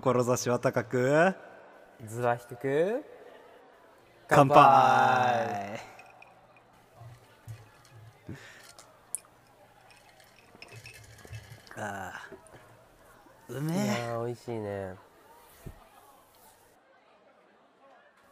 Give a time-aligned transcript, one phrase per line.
[0.00, 1.34] 志は高く。
[2.06, 3.04] 図は低く。
[4.26, 4.56] 乾杯。
[4.56, 5.82] あ
[11.76, 12.12] あ
[13.48, 14.94] うめいえ美味しいね。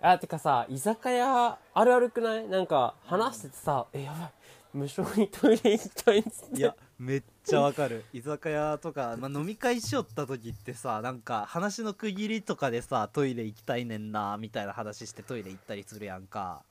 [0.01, 2.49] あてかさ居酒屋あるあるくない？
[2.49, 4.33] なんか話しててさ「えやばい。
[4.73, 6.57] 無償にトイレ行きたい」っつって。
[6.57, 8.05] いやめっちゃわかる。
[8.15, 16.65] 居酒屋とか、まあ、飲み会しよった時ってさなんか話の区切りとかでさトイレ行きたいねんなみたいな話してトイレ行ったりするやんか。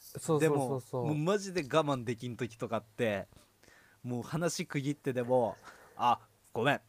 [0.00, 1.06] そうそうでもそうそう。
[1.06, 3.26] もうマジで我慢できん時とかって
[4.02, 5.56] もう話区切ってでも
[5.96, 6.20] 「あ
[6.52, 6.80] ごめん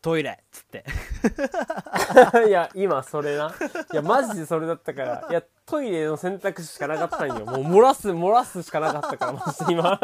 [0.00, 0.84] トイレ」っつって。
[2.46, 3.54] いや今それな。
[3.92, 5.26] いやマジでそれだったから。
[5.30, 7.46] いやトイレの選択肢しかなかったんよ。
[7.46, 9.98] もう漏らす漏らすしかなかったからマジで今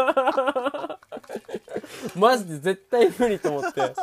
[2.17, 3.95] マジで絶対無理と思って。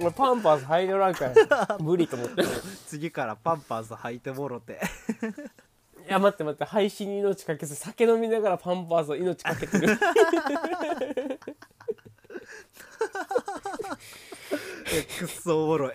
[0.00, 1.78] 俺パンパース入れらんから。
[1.82, 2.42] 無理と思って。
[2.42, 2.44] い
[2.86, 4.80] 次からパンパース履いてもろて。
[6.06, 6.64] や待って待って。
[6.64, 9.98] 配信に命かけず酒飲みながらパンパースを命かけてる。
[15.18, 15.94] くっそおもろい。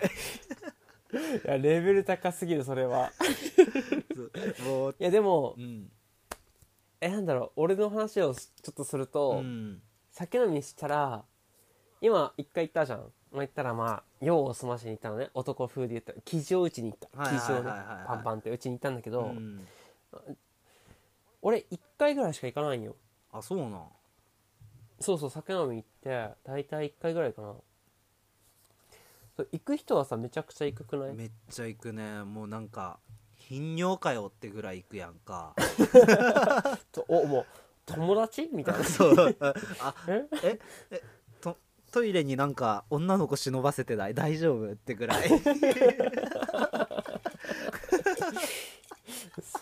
[1.44, 3.12] やレベル高すぎるそれは。
[4.64, 5.90] もういやでもうん。
[7.00, 7.60] えなんだろう。
[7.62, 9.82] 俺の話をちょっとすると、うん
[10.16, 11.24] 酒飲みしたら
[12.00, 13.00] 今一回行ったじゃん。
[13.00, 15.28] まあ言ったらまあ用を済ましに行ったのね。
[15.34, 16.12] 男風で言った。
[16.12, 17.08] ら生地を打ちに行った。
[17.30, 17.70] 生地をね。
[18.06, 18.50] パンパンって。
[18.50, 19.66] 打ちに行ったんだけど、うん。
[21.42, 22.96] 俺1回ぐらいしか行かないんよ。
[23.30, 23.82] あそうなん。
[25.00, 27.54] そうそう酒飲み行って大体1回ぐらいかな。
[29.52, 31.14] 行く人はさめちゃくちゃ行くくない？
[31.14, 32.24] めっちゃ行くね。
[32.24, 32.98] もうなんか
[33.36, 35.54] 頻尿かよってぐらい行くやんか。
[36.90, 37.46] とおもう
[37.86, 38.48] 友達？
[38.52, 38.84] みたいな。
[38.84, 39.36] そう。
[39.40, 40.26] ああえ？
[40.42, 40.58] え？
[40.90, 41.02] え
[41.40, 41.56] と
[41.92, 44.14] トイレになんか女の子忍ばせてない？
[44.14, 44.72] 大丈夫？
[44.72, 45.28] ってぐらい。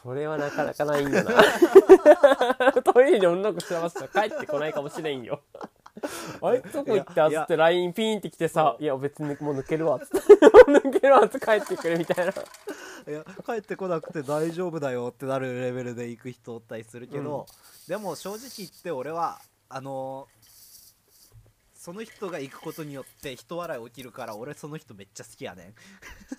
[0.02, 1.32] それはなかなかないんだな。
[2.82, 5.40] トイレに女の子知らましたら帰ってこないかもしれんよ。
[6.42, 10.18] あいつどこ行ったっつって LINE ピーンってきてさ「いや別にもう抜けるわ」っつって。
[10.66, 12.32] 抜けるわっつって帰ってくるみたいな
[13.06, 17.46] いや帰ってこなくて大丈夫だよってなるレベルで行く人おったりするけど、
[17.86, 20.44] でも正直言って俺はあのー
[21.84, 25.74] その人が行くことによって人笑い起きるから俺その人めっちゃ好きやねん。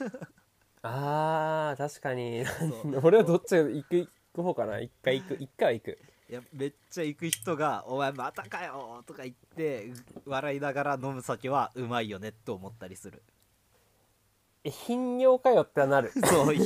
[0.81, 2.43] あー確かに。
[3.03, 4.79] 俺はどっちが行く行く方かな？
[4.79, 5.35] 一回行く。
[5.39, 5.99] 一回は行く。
[6.27, 9.93] いやめっちゃ行く人が「お前またかよ」とか言って
[10.25, 13.21] 笑いながら飲む酒はうまいよねって思ったりする。
[13.27, 13.34] え
[14.71, 16.11] 頻尿かよってなる。
[16.25, 16.59] そうい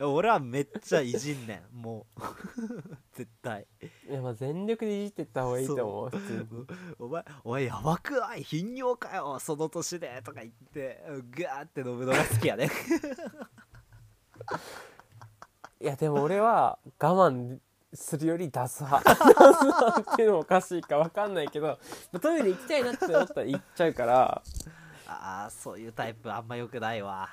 [0.00, 2.20] 俺はめっちゃいじんねんもう。
[3.12, 3.66] 絶対。
[4.08, 6.66] いやまあ全力でいじってった方がいいと思う普通に。
[6.98, 8.42] お前お前やばくない？
[8.42, 10.20] 頻尿かよその年で。
[10.24, 12.70] とか言ってガーって飲むのが好きやね。
[15.80, 17.58] いやでも俺は我慢
[17.92, 19.14] するより出す派。
[19.14, 19.24] 出す
[19.64, 21.78] 派っていうのもおかしいか分かんないけど
[22.20, 24.42] トイレ行きたいなって思ったら行っちゃうから
[25.12, 27.28] ああそういうタイプあんまよくないわ。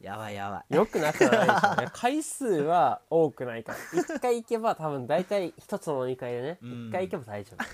[0.00, 0.74] やばいやばい。
[0.74, 1.88] よくなくはないでしょうね。
[1.94, 3.72] 回数は多くないか。
[3.72, 6.88] ら一回行けば多分大体一つの飲み会でねうん。
[6.88, 7.64] 一回行けば大丈夫。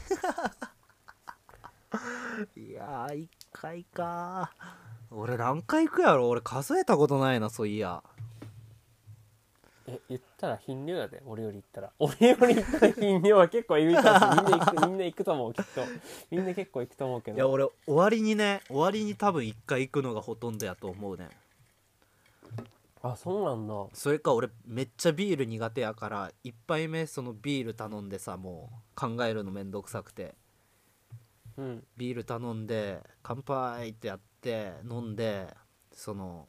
[2.60, 4.52] いやー一回か
[5.10, 6.28] 俺何回行くやろ？
[6.28, 8.02] 俺数えたことないなそういや
[9.92, 11.90] え言ったら頻尿やで俺より言ったら。
[11.98, 15.82] 俺より言ったら頻尿は結構いるかもしれないみんな行く みんな行くと思うきっと。
[16.30, 17.36] みんな結構行くと思うけど。
[17.36, 21.28] いや俺終わりにね終わりに多分一回行くのがほとんどやと思うね。
[23.02, 23.74] あそうなんだ。
[23.94, 30.34] それか俺めっちゃビール苦手やから1杯目そのビール頼んでさもう考えるのめんどくさくて。
[31.56, 31.84] うん。
[31.96, 35.48] ビール頼んで乾杯ってやって飲んで
[35.92, 36.46] その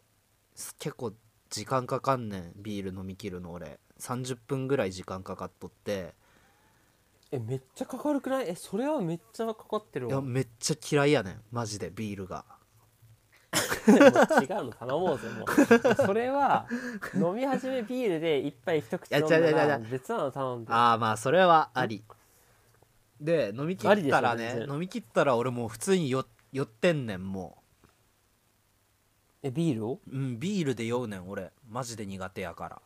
[0.55, 1.13] す結構
[1.51, 3.79] 時間かかんねんビール飲み切るの俺。
[3.99, 6.15] 30分ぐらい時間かかっとって。
[7.31, 8.49] えめっちゃかかるくない？
[8.49, 11.41] えそれはめっちゃかかってるいやめっちゃ嫌いやねん。
[11.51, 12.45] マジでビールが。
[13.87, 13.97] 違う
[14.65, 15.95] の頼もうぜもう。
[16.05, 16.67] それは
[17.15, 19.81] 飲み始めビールで一杯一口飲んだいや違う違う違らう。
[19.91, 22.03] 別なの頼んでああまあそれはあり。
[23.19, 24.73] で飲み切ったらねありでしょ全然。
[24.75, 27.60] 飲み切ったら俺もう普通によ酔ってんねんも
[29.43, 29.99] えビールを？
[30.07, 31.51] ううんビールで酔うねん俺。
[31.69, 32.81] マジで苦手やから。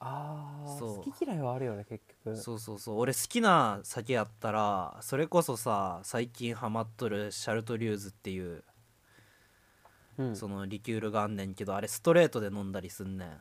[0.00, 1.04] ああそう。
[1.04, 2.36] 好き嫌いはあるよね結局。
[2.36, 2.98] そうそうそう。
[2.98, 8.62] 俺好きな酒やったらそれこそさ最近ハマっとるシャルトリューズっていう
[10.18, 10.36] うん。
[10.36, 13.40] そのリキュールがあんねんけどあれストレートで飲んだりすんねん。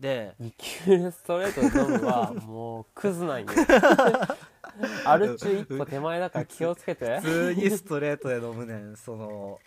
[0.00, 3.46] でリキュールストレートで飲むは もうクズなんよ。
[5.04, 7.20] アル中一歩手前だから気をつけて。
[7.20, 9.58] 普通にストレートで飲むねんその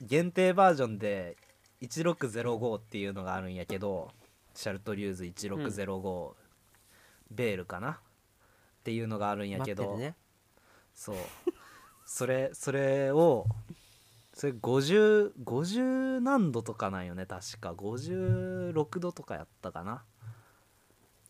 [0.00, 1.36] 限定バージョンで
[1.82, 4.10] 1605っていうのがあるんやけど
[4.54, 6.32] シャルトリューズ1605、
[7.30, 7.90] ベールかな？
[7.90, 7.96] っ
[8.84, 10.16] ていうのがあるんやけど、待ってるね。
[10.94, 11.16] そう。
[12.04, 13.46] それそれを
[14.32, 17.26] それ5050 50何度とかなんよね？
[17.26, 17.72] 確か。
[17.72, 20.02] 56度とかやったかな？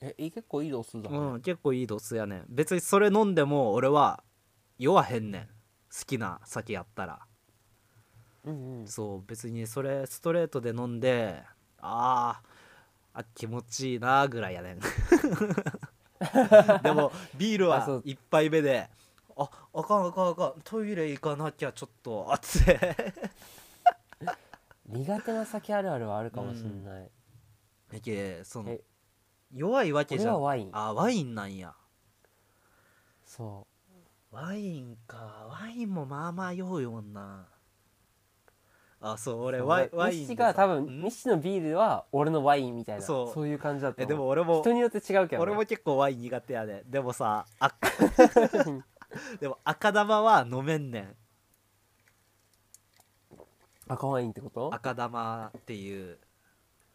[0.01, 2.45] えいい結構いい度数だね、うん結構いい度数やねん。
[2.49, 4.23] 別にそれ飲んでも俺は
[4.79, 5.47] 酔わへんねん。
[5.47, 7.21] 好きな酒やったら
[8.49, 8.89] うんうん。
[8.89, 11.43] そう別にそれストレートで飲んで
[11.81, 14.81] あーあ気持ちいいなぐらいやねん。
[16.83, 18.03] でもビールはあそう。
[18.05, 18.89] 一杯目で
[19.37, 22.97] ああかんあかんあかんトイレ行かなきゃちょっとあって。
[24.87, 27.11] 苦手な酒あるあるはあるかもしんない、
[27.93, 28.83] やけそのえ。
[29.53, 30.43] 弱いわけじゃん。
[30.43, 30.71] ワイン。
[30.73, 31.75] あワインなんや。
[33.25, 33.67] そ
[34.31, 35.47] ワインか。
[35.51, 37.47] ワインもまあまあ酔うよな
[39.01, 41.03] あそうう俺ワイワイン西が多分ん？
[41.03, 43.33] 西のビールは俺のワインみたいなそう。
[43.33, 47.75] そういう感じだったえでも俺も人によって違うけど、ね、俺も結構ワイン苦手やででもさあ
[49.41, 51.17] でも赤玉は飲めんねん。
[53.87, 54.75] 赤ワインってこと？
[54.75, 56.19] 赤玉っていう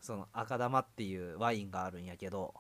[0.02, 2.54] その赤玉っていうワインがあるんやけど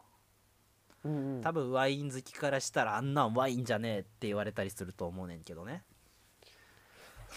[1.03, 1.41] うんうん。
[1.41, 5.83] 多分ワイン好きからしたらあんなんワインじゃねえって言われたりすると思うねんけどね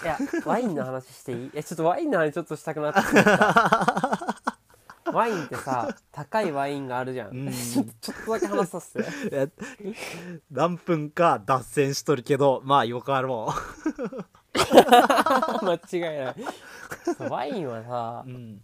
[0.02, 1.50] いやワインの話していい？
[1.54, 4.36] えちょっとワインの話ちょっとしたくなってきた。
[5.12, 7.52] ワインってさ高いワインがあるじゃん、うん。
[7.52, 9.08] ちょっとちょっとだけ話させて。
[9.32, 9.48] え
[10.50, 13.48] 何分か脱線しとるけどまあよかろ
[14.54, 16.34] 間違いない。
[17.16, 18.62] そうワインはさううん。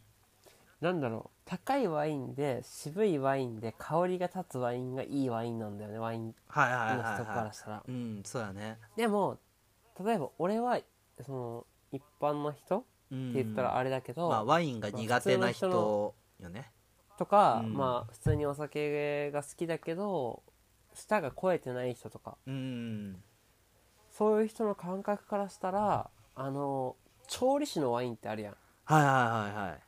[0.80, 1.38] なんだろう。
[1.44, 7.76] 高いワインで渋いワインで香りが立つワインがいいワインなんだよねワインの人からしたら。
[7.86, 8.78] いうんそうやね。
[8.96, 9.38] でも
[10.04, 10.78] 例えば俺は
[11.20, 12.78] その一般の人？
[12.78, 12.82] っ
[13.12, 16.70] うんて言ったらあれだけど、まあワインが苦手な人よね。
[17.18, 17.74] とか、うん。
[17.74, 20.42] まあ普通にお酒が好きだけど
[20.94, 22.36] 舌が肥えてない人とか。
[22.46, 23.22] うん
[24.10, 26.96] そういう人の感覚からしたらあの
[27.28, 28.54] 調理師のワインってあるやん。
[28.84, 29.80] はいはいはいはい。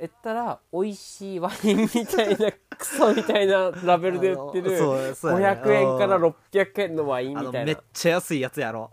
[0.00, 5.60] 言ったら美味しいワインみたいなクソみたいなラベルで売ってるあのそうそうやね。
[5.62, 7.64] 500円から600円のワインみたいな。
[7.64, 8.90] めっちゃ安いやつやろ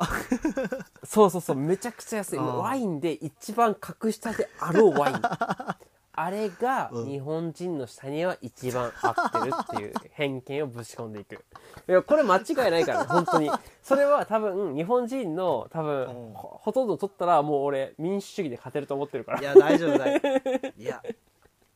[1.11, 1.57] そうそうそう。
[1.57, 2.39] めちゃくちゃ安い。
[2.39, 5.19] ワインで一番格下であろうワイン。
[6.13, 7.09] あれがうん。
[7.09, 11.43] 日本人の下には一番合ってるっていう偏見をぶち込んでいく。
[11.89, 13.51] いやこれ間違いないからね 本当に。
[13.83, 16.33] それは多分日本人の多分うん。
[16.33, 19.41] ほほとんど取ったらもう俺民主主義で勝てると思ってるから。
[19.41, 20.81] いや大丈夫大丈夫。
[20.81, 21.03] いや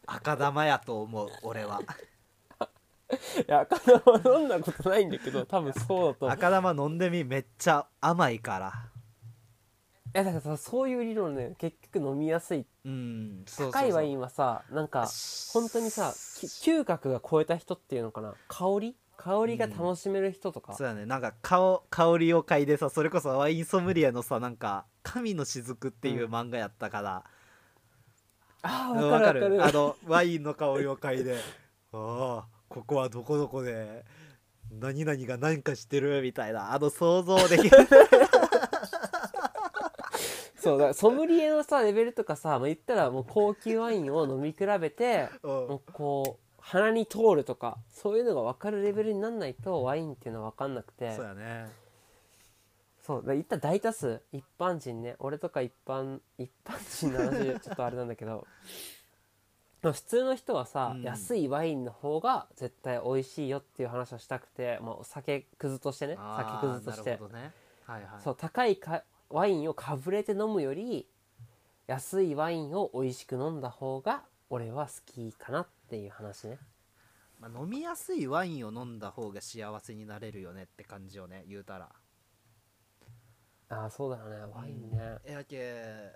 [0.05, 1.81] 赤玉やと思う俺は。
[3.11, 6.29] いや赤玉飲んだことないんだけど多分そうだと思う。
[6.29, 8.94] 赤玉飲んでみめっちゃ甘いから。
[8.94, 8.94] い
[10.17, 12.65] やだからさそういう理論ね結局飲みやすい。
[12.85, 13.81] うんそうそうそう。
[13.81, 15.09] 高いワインはさなんか
[15.53, 18.33] 本当にさき嗅覚が超えた人っていうのかな。
[18.47, 18.95] 香り？
[19.17, 21.05] 香りが楽しめる人とか、そうやね。
[21.05, 27.23] なんか香香りを嗅いでさそれこそワインソムリエのさなんか「神の雫」っていう漫画やったから、
[28.61, 29.39] ああうん分かる。
[29.39, 29.69] 分かる。
[29.69, 31.37] あのワインの香りを嗅いで
[31.93, 34.03] 「ああここはどこどこで
[34.69, 36.73] 何々が何かしてる」みたいな。
[36.73, 37.77] あの想像できる
[40.65, 45.51] そうだからソムリエのさレベルとかさ、まあ、言ったらもう高級ワインを飲み比べてうん。
[45.51, 51.15] もうこう鼻に通るとかそういうのが分かるレベルになんないとワインっていうのは分かんなくて。
[51.15, 51.67] そうやね。
[53.05, 54.23] そうだ言ったら大多数。
[54.31, 55.15] 一般人ね。
[55.19, 56.73] 俺とか一般一般
[57.07, 58.47] 人の話ちょっとあれなんだけど。
[59.83, 61.03] まあ普通の人はさ、うん。
[61.03, 66.15] 安いワインの方が絶対美味しいよっていう話をしたくて、まあ、お酒くずとしてね。
[66.17, 67.11] あー酒くずとして。
[67.11, 67.53] なるほどね。
[67.85, 68.21] はいはい。
[68.23, 71.07] そう高いかワインをかぶれて飲むより
[71.87, 76.59] 安いワインを美味しく飲んだ方が俺は好きかなっていう話ね。
[77.39, 81.89] まあ、飲みやすいワインを飲んだ方が幸せになれるよねって感じよね言うたら。
[83.69, 86.13] ああそうだよねワインね、やけ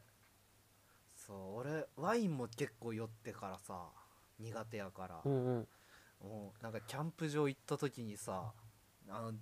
[1.15, 3.89] そう俺ワインも結構酔ってからさ
[4.39, 5.67] 苦手やから、うんうん。
[6.21, 8.53] もうなんかキャンプ場行った時にさ
[9.09, 9.33] あの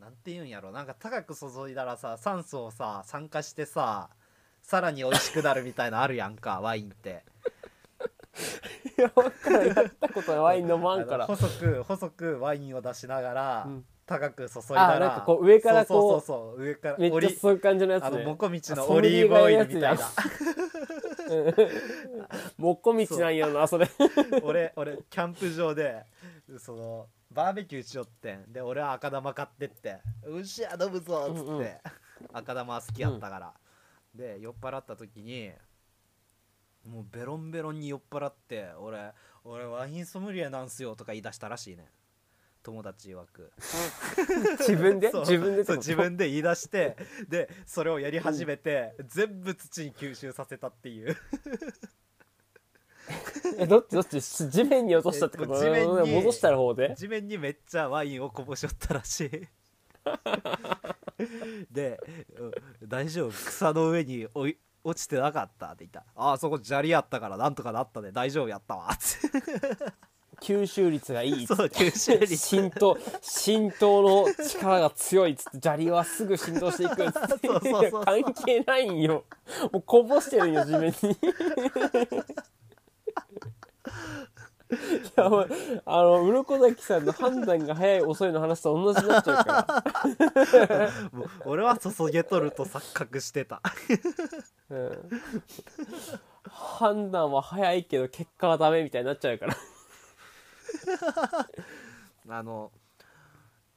[0.00, 4.10] なんて言うんやろなんか高く注いだらさ酸素をさ酸化してさ
[4.62, 7.24] さらに美味しくなるみたいなのあるやんか ワインって。
[8.96, 9.66] いや分からん。
[9.66, 10.40] やったことない。
[10.40, 13.84] ワイン飲まんかあのら細く細くワインを出しながら、うん。
[14.06, 19.98] 高く注いだらあなんかこう上からこうそうそうそう上からめっちゃそういう感じのやつあのねモコミチのあオリーブオイルみたいな。
[19.98, 20.22] ソ
[22.56, 23.88] もっこみちなんやなそれ。
[24.42, 26.04] 俺俺キャンプ場で
[26.58, 28.52] そのバーベキューしよってん。
[28.52, 31.76] で俺は赤玉買ってって「うっしゃ飲むぞ」っつって、うんうん。
[32.32, 33.54] 赤玉好きやったから、
[34.14, 35.52] で酔っ払った時に
[36.84, 39.12] もうベロンベロンに酔っ払って俺
[39.44, 41.90] 俺ワインソムリエなんすよとか言い出したらしいね
[42.68, 43.50] 友達曰く。
[44.60, 45.10] 自分で？
[45.10, 46.98] 自分で自分で言い出して
[47.30, 51.16] でそれをやり始めて、全部土に吸収させたっていう。
[53.56, 53.92] えどっち？
[53.94, 54.20] どっち？
[54.20, 55.56] 地面に落としたってこと？
[55.56, 56.94] え地面に戻した方で？
[56.94, 59.30] 地面にめっちゃワインをこぼしよったらしい。
[61.70, 61.98] で
[62.38, 62.52] うん
[62.86, 63.30] 「大丈夫？
[63.30, 69.04] 草の上におい落ちてなかった」って言った「ああそこ砂利やったからなんとかなったで大丈夫やったわ」って
[70.40, 72.36] 吸収率がいいそう吸収率。
[72.36, 77.48] 浸透浸透の力が強いっつって砂利はすぐ浸透していくっつって
[77.90, 79.24] 関係ないんよ。
[79.72, 80.92] もうこぼしてるんよ地面に。
[84.70, 84.74] い
[85.16, 85.48] やもう
[85.86, 89.82] あの鱗崎さんの判断が早い遅いの話と同じになっちゃうか
[90.68, 90.90] ら。
[91.10, 93.62] もう俺は注げとると錯覚してた。
[94.68, 95.10] うん。
[96.50, 99.56] 判断は早いけど結果はダメみたいになっちゃうから
[102.28, 102.72] あの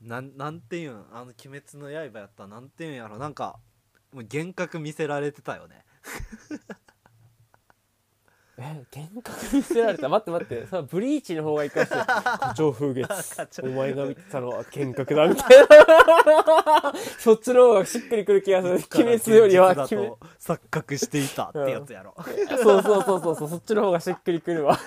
[0.02, 3.18] なんなんていうんあの「鬼滅の刃」やったらなんていうんやろ。
[3.18, 3.60] なんか
[4.12, 5.86] もう幻覚見せられてたよね。
[8.64, 10.10] え幻覚見せられた？
[10.10, 10.68] 待って待って。
[10.68, 13.62] そのブリーチの方がいいかもしれない花鳥風月。
[13.64, 16.94] お前が見てたのは幻覚だみたいな。
[17.20, 18.74] そっちの方がしっくりくる気がする。
[18.76, 19.76] 鬼滅よりは。
[20.40, 22.16] 錯覚していたってやつやろ、
[22.62, 23.50] そうそうそうそうそう。
[23.50, 24.78] そっちの方がしっくりくるわ。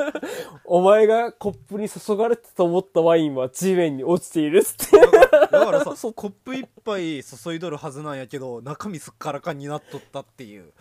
[0.64, 4.98] お前がコップに注がれてと思ったワインは地面に落ちているっつって。
[4.98, 10.72] だからだからさ コップ一杯注いどるはずなんやけど中身すっからかんになっとったっていう。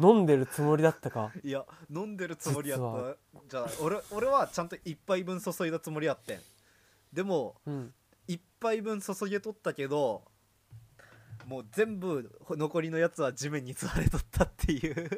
[0.00, 1.32] 飲んでるつもりだったか。
[1.42, 3.40] いや飲んでるつもりやった。
[3.48, 6.40] じゃあ俺俺はちゃんと一杯分注いだつもりやってん。
[7.12, 7.94] でもうん。
[8.26, 10.22] 一杯分注げとったけど
[11.46, 15.08] もう全部残りのやつは地面に積まれとったっていう。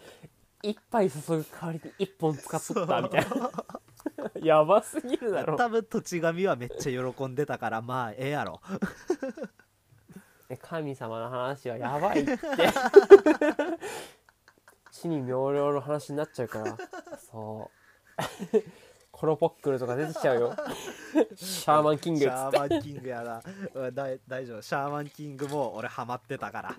[0.62, 3.50] 一杯注ぐ代わりに一本使っとったみたいな。
[4.42, 5.58] やばすぎるだろ。
[5.58, 8.62] 多分土地神はめっちゃ喜んでたからまあええやろ。
[10.48, 12.38] え神様の話はやばいって
[15.04, 16.76] 死に妙量の話になっちゃうから。
[17.30, 18.62] そう。
[19.12, 20.56] コロポックルとか出てきちゃうよ。
[21.36, 23.42] シャーマンキングシャーマンキングやな。
[23.74, 24.62] うんだい大丈夫。
[24.62, 26.74] シャーマンキングも俺ハマってたから。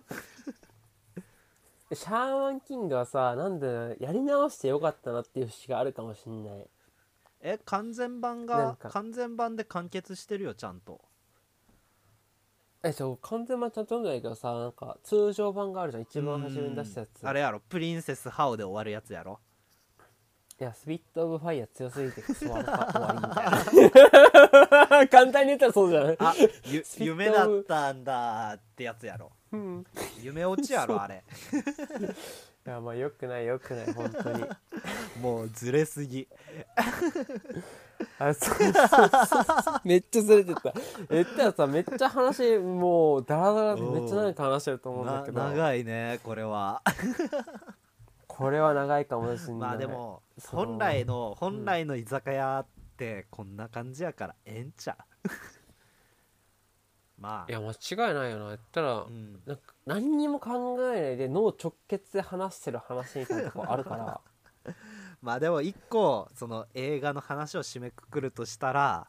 [1.93, 6.67] シャーマンキングはさなんでやり直してよかったなっていう節があるかもしんない。
[7.41, 10.99] え完全版が完全版で完結してるよちゃんと
[12.87, 16.03] えそう完全版ちゃんと読んでないけどさなんか通常版があるじゃん。
[16.03, 17.27] 一番初めに出したやつ。
[17.27, 17.59] あれやろ。
[17.61, 19.39] プリンセスハオで終わるやつやろ。
[20.59, 25.07] いやスピット・オブ・ファイヤー強すぎてクソワルか終わりみたいな。
[25.09, 26.17] 簡単に言ったらそうじゃない？
[26.19, 26.33] あ
[26.65, 29.31] ゆ夢だったんだってやつやろ。
[29.51, 29.85] うん。
[30.21, 31.15] 夢落ちやろあれ。
[31.15, 31.19] い
[32.65, 34.43] やまあよくないよくない本当に。
[35.21, 36.27] もうずれすぎ。
[38.19, 40.73] あそうそうそう めっちゃずれてた。
[41.09, 45.41] 言ったらさめっちゃ話もうダラダラでめっちゃ長く話してると思うんだなけど。
[45.41, 46.81] 長いねこれは。
[48.27, 49.59] これは長いかもしれない。
[49.59, 52.67] まあでも本来の本来の居酒屋っ
[52.97, 55.29] てこんな感じやからええんちゃう？
[57.21, 57.51] まあ。
[57.51, 58.47] いや間違いないよな。
[58.47, 59.39] 言ったら、うん。
[59.45, 64.21] なんか何にも考えないで脳直結で話してる話みたいなとこあるから。
[65.21, 69.07] まあでも一個その映画の話を締めくくるとしたら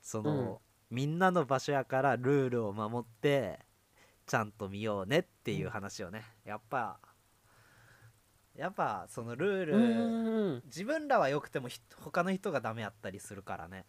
[0.00, 0.60] その、
[0.90, 3.58] みんなの場所やからルールを守って
[4.26, 6.24] ちゃんと見ようねっていう話をね。
[6.44, 6.98] やっぱ
[8.54, 13.84] やっぱそのルーうル、ん自分らは良くてもひ他の人がダメやったりするからね。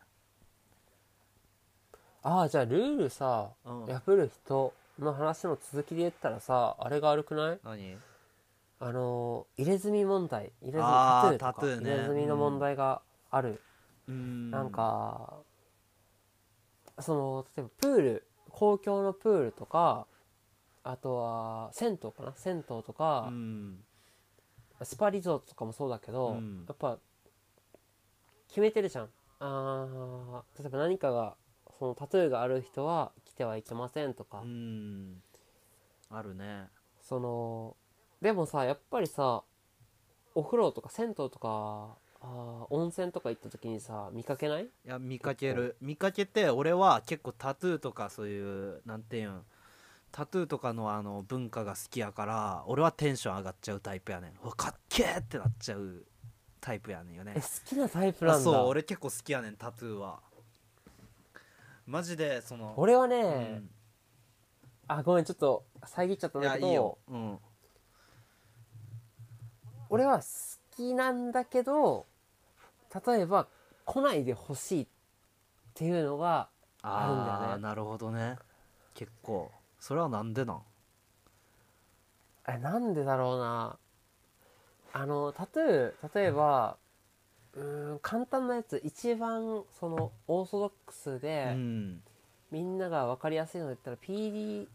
[2.23, 3.85] ああじゃあルールさ、うん。
[3.85, 7.59] 破る人の話の続きで言ったらさあれが悪くない？
[7.63, 7.97] 何？
[8.79, 10.51] あの入れ墨問題。
[10.61, 11.65] 入れ墨タトゥーとか。
[11.65, 11.91] ーね。
[11.91, 13.61] 入れ墨の問題がある、
[14.07, 14.51] うん。
[14.51, 15.33] なんか
[16.99, 20.07] その例えばプール公共のプールとか
[20.83, 22.33] あとは銭湯かな？
[22.35, 23.79] 銭湯とかう、ん。
[24.83, 26.65] スパリゾートとかもそうだけど、うん。
[26.67, 26.97] やっぱ
[28.47, 29.09] 決めてるじゃん。
[29.39, 31.35] あー例えば何かが
[31.79, 35.21] そのタトゥーがある人は来てはいけませんとか、うん。
[36.09, 36.67] あるね。
[37.01, 37.75] その
[38.21, 39.43] でもさやっぱりさ
[40.33, 44.63] お風呂とか銭湯とかあー温泉とか行った時にさ見かけない？
[44.63, 45.75] いや見かける。
[45.81, 49.41] 見かけて俺は結構タトゥーとかそういうなんていうん
[50.11, 54.49] タトゥーとかのあの文化が好きやから俺はテンション上がっちゃうタイプやねん。
[54.55, 56.05] かっけーってなっちゃう
[56.61, 57.33] タイプやねんよね。
[57.35, 58.39] え好きなタイプなんだ。
[58.39, 60.19] あそう俺結構好きやねんタトゥーは
[61.85, 63.21] マジでその俺はね、う
[63.61, 63.69] ん。
[64.87, 67.39] あごめんちょっと遮っちゃったんだけどいいよ、うん、
[69.89, 70.25] 俺は好
[70.75, 72.05] きなんだけど
[73.05, 73.47] 例えば
[73.85, 74.87] 来ないでほしいっ
[75.73, 76.49] ていうのが
[76.81, 77.61] あるんだよね。
[77.61, 78.37] なるほどね。
[78.93, 79.51] 結構。
[79.79, 80.61] それはなんでなん？
[82.47, 83.77] えなんでだろうな。
[84.93, 86.77] あの例え例えば
[87.55, 92.01] うーん簡単なやつ一番そのオーソドックスで、うん
[92.51, 94.67] みんなが分かりやすいので言ったら PD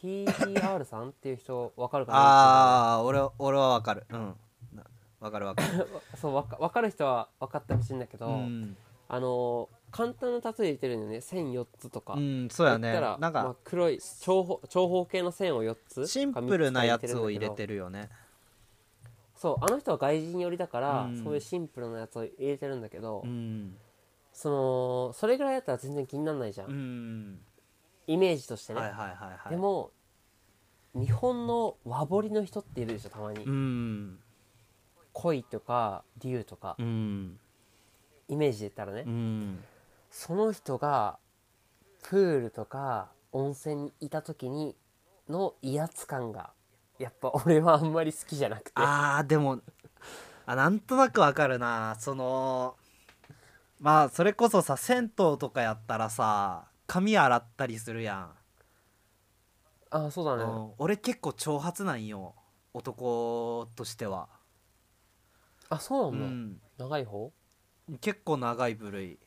[0.00, 4.06] PDR さんっていう人分かるかなああ俺は俺はわかる。
[4.10, 4.34] うん。
[4.74, 4.84] な
[5.20, 5.88] わかるわかる。
[6.16, 8.76] そう分か分かる人は分かってほしいんだけど、うん、
[9.08, 11.20] あの簡単なタトゥー入れてるよね。
[11.20, 12.92] 線4つとか、うん、そうやね。
[12.92, 18.08] なんまあか、黒い長方長方形の線を4つシンプルなやつを入れるてるよね
[19.38, 21.22] そうあの人は外人寄りだから、うん。
[21.22, 23.76] そういうシンプルなやつを入れてるんだけど、うん。
[24.32, 27.38] そのそれぐらいだったら全然気にならないじゃん、うん。
[28.08, 29.50] イメージとしてね、はいはいはいはい。
[29.50, 29.92] でも
[30.94, 34.18] 日本の和彫りの人っているでしょたまに、うん。
[35.12, 37.38] 鯉とか竜とか、うん。
[38.28, 39.64] イメージで言ったらね、うん。
[40.10, 41.18] その人が
[42.02, 44.74] プールとか温泉にいた時に
[45.28, 46.50] の威圧感が
[46.98, 48.72] やっぱ俺はあんまり好きじゃなくて。
[48.74, 49.60] あーでも
[50.46, 51.96] あなんとなくわかるな。
[51.98, 52.76] その
[53.80, 58.30] まあそれこそさ銭湯とかやったらさ髪洗ったりするや
[59.90, 60.72] あそうだん、ね、うん。
[60.78, 62.34] 俺結構長髪なんよ。
[62.74, 64.28] 男としては、
[65.70, 67.32] あそううなんだ、ん、長い方？
[68.00, 69.18] 結構長い部類。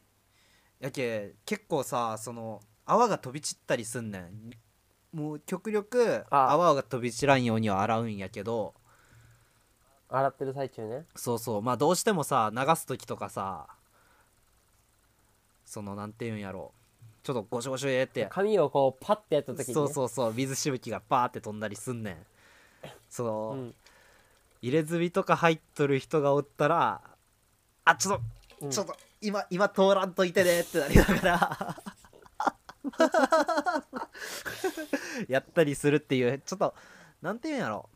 [0.80, 4.52] やけ結構さその泡が飛び散ったりすんねん
[5.14, 6.52] もう極力あ。
[6.52, 8.74] 泡が飛び散らんようには洗うんやけど。
[10.10, 11.06] 洗ってる最中ね。
[11.16, 11.62] そうそう。
[11.62, 13.68] まあどうしてもさ流す時とかさ
[15.66, 16.74] そのなんていうんやろ。
[17.24, 18.28] ちょっとゴシゴシえって。
[18.30, 20.34] 髪をこうパッてやった時に、ね、そうそうそう。
[20.34, 22.18] 水しぶきがパーって飛んだりすんねん。
[23.10, 23.76] その、うん。
[24.62, 27.02] 入れ墨とか入っとる人がおったら
[27.84, 28.20] あちょっ
[28.60, 28.72] と、うん。
[28.72, 31.84] ちょっと今今通らんといてねってなりながら
[35.28, 36.74] やったりするっていうちょっと
[37.22, 37.90] なんていうんやろ。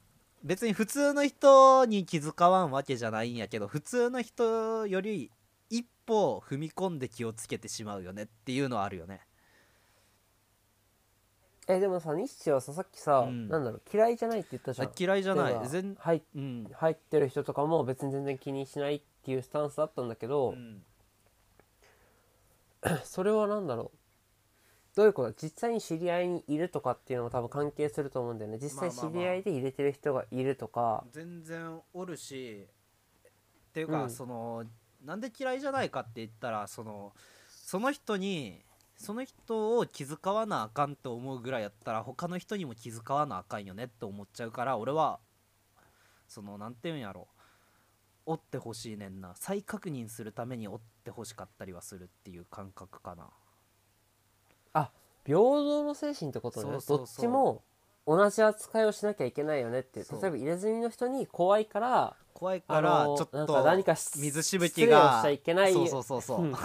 [0.44, 5.32] 別に普通の人に気遣わんわけじゃないんやけど普通の人より
[5.72, 9.22] 一歩踏み込んで気をつけてしまうよねっていうのはあるよね。
[11.68, 13.48] えでもさニッチはささっきさ、うん。
[13.48, 15.68] なんだろう嫌いじゃないって言ったじゃあん嫌いじゃない。
[15.68, 20.84] 全入うん、入ってる人とかも別に全然気にしないっていうスタンスだったんだけど、うん。
[23.04, 23.95] それは何だろう
[24.96, 25.34] どういうこと？
[25.34, 28.58] 実際に知り合いにいるとかっていうのも多分関係すると思うんだよね。
[28.62, 29.04] 実際まあまあ。
[29.04, 32.66] まあ知り合いで入れてる人がいるとか、全然おるし
[33.70, 34.10] っていうか、うん。
[34.10, 34.64] その
[35.04, 37.14] なんで嫌いじゃないかって言ったらその
[37.50, 38.64] その人に
[38.96, 45.20] その人を気遣わなあかんと思うぐらいやったら他の人にも気遣わなあかんよねって思っちゃうから俺は
[46.28, 47.28] そのなんていうんやろ。
[48.28, 49.34] 追ってほしいねんな。
[49.36, 53.30] 再確認するために追ってほしかったりはするっていう感覚かな
[54.76, 54.92] あ
[55.26, 56.64] 平等の精神ってことね。
[56.64, 56.98] そうそうそう。
[57.00, 57.64] どっちも
[58.06, 65.74] 同じ扱いをしなきゃいけないよねって例えば入れ墨の人に怖いから怖いからちょっと何かし水しぶ失礼をきがしちゃいけない。
[65.74, 66.56] そうそうそうそう、う ん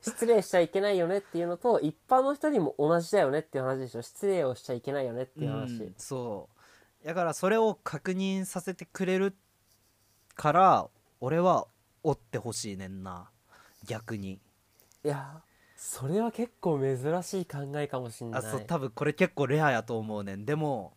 [0.00, 4.02] 失礼しちゃいけないよねっていうのと一般の人にも同じだよねっていう話でしょ。
[4.02, 6.48] 失礼をしちゃいけないよねっていう話、うんそ
[7.04, 7.06] う。
[7.06, 9.36] だからそれを確認させてくれる
[10.34, 10.88] から
[11.20, 11.68] 俺は
[12.02, 13.30] 追ってほしいねんな。
[13.84, 14.40] 逆に。
[15.04, 15.42] いや
[15.76, 18.40] それは結構珍しい考えかもしんない。
[18.40, 20.44] あそう多分これ結構レアやと思うねん。
[20.46, 20.94] でも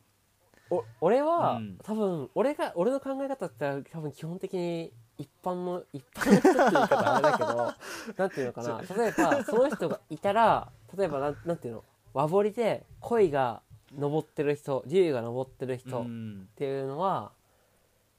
[0.69, 1.77] お俺は、うん。
[1.83, 7.73] 多分俺が俺の考え方って多分基本的に一般の一般の人っていう言い方あれだけど
[8.17, 8.81] なんていうのかな。
[8.95, 11.83] 例えばその人がいたら例えばなんなんていうの？
[12.13, 13.61] 和彫りで鯉が
[13.97, 16.49] 登ってる人竜が登ってる人っうん。
[16.55, 17.31] ていうのは、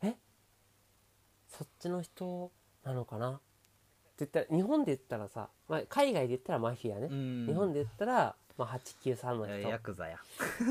[0.03, 0.15] え？
[1.49, 2.51] そっちの人
[2.85, 3.41] なのかな？
[4.21, 7.47] 言ったら日本で言ったらさ、まあ、海外で言ったらマフィアね、うん。
[7.47, 10.17] 日本で言ったら、まあ、893のいや人ヤクザや。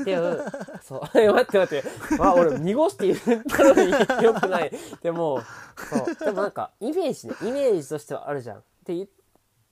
[0.00, 0.44] っていう、
[0.82, 1.88] そう、え 待って待って、
[2.20, 4.72] あ、俺、濁して言ったのによくない。
[5.02, 5.40] でも、
[5.76, 8.58] そう、でもなんか、イメージね、イメージとしてはあるじゃん。
[8.58, 9.08] って言う、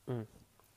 [0.09, 0.29] うん、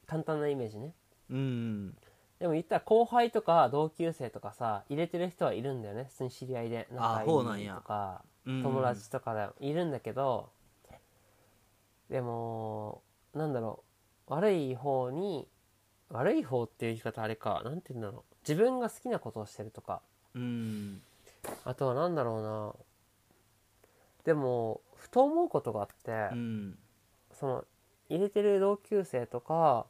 [0.06, 0.94] 簡単なイメージね。
[1.30, 1.98] うん。
[2.40, 6.06] でも言ったら後輩とか同級生とかさ、入れてる人はいるんだよね。
[6.06, 6.88] 普通に知り合いで。
[6.98, 10.50] あ仲いいとか、うん友達とかでいるんだけど、
[12.12, 13.02] でも、
[13.34, 13.84] なんだろ
[14.28, 15.48] う、悪い方に、
[16.10, 18.36] 悪い方っていう言い方あれか、なんて言うんだろう。
[18.48, 20.02] 自分が好きなことをしてるとか、
[20.36, 21.02] うん。
[21.64, 22.74] あとは何だろうな。
[24.26, 26.78] でもふと思うことがあって、うん。
[27.34, 27.66] その
[28.10, 29.88] 入れてる同級生とか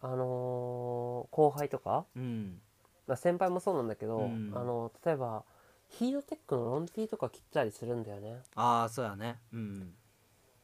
[0.00, 2.60] あのー後輩とかうん。
[3.08, 4.52] だ先輩もそうなんだけど、うん。
[4.54, 5.44] あの例えば
[5.88, 8.36] ヒーローテックのロンティーとか切ったりするんだよね。
[8.54, 9.40] ああそうやね。
[9.52, 9.94] うん。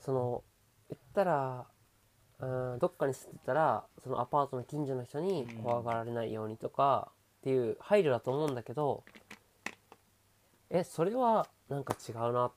[0.00, 0.44] その
[0.90, 1.66] 言ったら
[2.40, 9.05] うんどっかに住んでたらそのアパートの近所の人に怖がられないようにとかっていう配慮だと思うんだけど
[10.70, 12.53] えそれはなんか違うなっ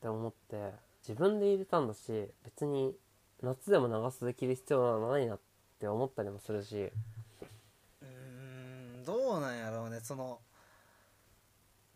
[0.00, 0.72] て思って
[1.06, 2.94] 自分で入れたんだし別に
[3.42, 5.40] 夏でも長袖着る必要はないなっ
[5.78, 6.90] て思ったりもするし。
[8.02, 8.06] うー
[9.00, 10.00] んどうなんやろうね。
[10.02, 10.40] その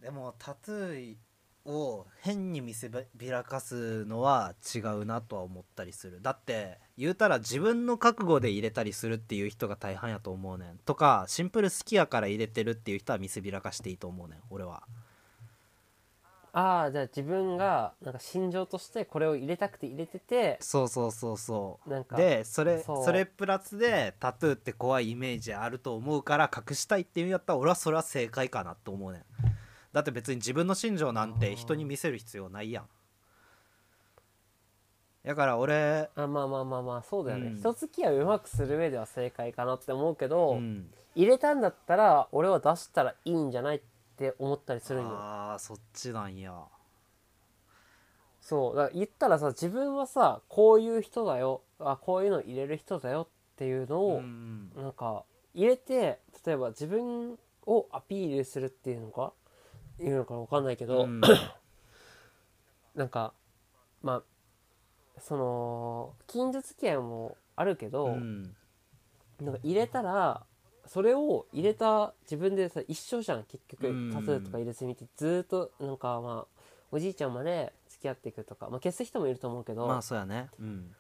[0.01, 1.17] でもタトゥー
[1.65, 6.21] を変に見せびらかすのは違うなとは思ったりする。
[6.21, 10.79] だって言うたら自分の覚悟で入れたりするっていう人が大半やと思うねん。
[10.85, 14.83] とかシンプル好きやから入れてるっていう人は見せびらかしていいと思うねん俺は。
[16.55, 21.91] ああじゃあ自分がなんか心情としてこれを入れたくて入れててそうそうそうそう。
[21.91, 29.23] なんかでそれそれプラスでタトゥーって怖いイメージあると思うから隠したいっていうんやったら俺はそれは正解かなと思うねん
[29.93, 32.89] だって別に自分の心情なんて人に見せる必要ないやん。
[35.25, 37.57] だから俺あまあまあまあまあそうだよね、うん。
[37.57, 40.91] 人付き合いをうまくする上では正解かなって思うけど、うん。
[41.15, 43.81] 入れたんだったら俺は出したらいいんじゃないっ
[44.17, 45.11] て思ったりするんよ。
[45.13, 46.55] あーそっちなんや。
[48.41, 48.77] そう。
[48.77, 51.63] だから言ったらさ自分はさこういう人だよ。
[51.79, 54.71] あこういうの入れる人だよっていうのうを、ん。
[54.75, 55.25] なんか
[55.55, 59.33] 入れて例えば自分をアピールするっていうのか
[60.01, 61.21] いうのか分かんないけど、うん。
[62.95, 63.33] なんか
[64.03, 64.23] ま
[65.17, 68.55] あその近所付き合いもあるけど、うん。
[69.41, 70.45] なんか入れたら
[70.87, 74.13] それを入れた自分でさ一緒じゃん結局うん。
[74.13, 80.51] タトゥーとか入れてみてずーっとなんかまあおじいちゃんまで付き合っていくとか、まあ、消す人もいると思うけど、まあそうやね。
[80.61, 80.95] うん。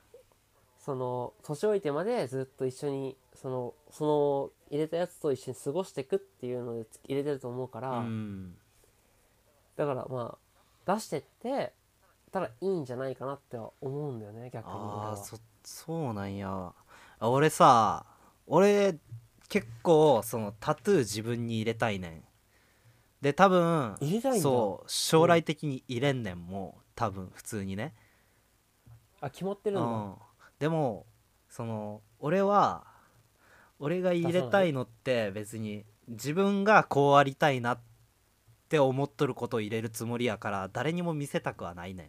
[0.78, 8.56] その年老いてまでずっと一緒にそのその入れたやつと一緒に過ごしていくっていうので入れてると思うから、うん
[9.76, 10.36] だからま
[10.86, 11.72] あ出してって
[12.30, 16.72] たらいいんじゃないかなっては思うんだよね逆にああそそうなんや。
[17.20, 18.04] あ俺さ
[18.46, 18.96] 俺
[19.48, 22.22] 結構そのタトゥー自分に入れたいねん。
[23.20, 23.96] で多分
[24.40, 27.94] そう将来的に入れんねんもう多分普通にね。
[29.20, 30.14] あ決まってるんだ、うん。
[30.58, 31.06] でも
[31.48, 32.84] その俺は
[33.78, 37.78] 俺が入れたいのって別に自分がこうありたいなっ
[38.72, 42.04] て思っとることを入れるつもりやから誰にも見せたくはないね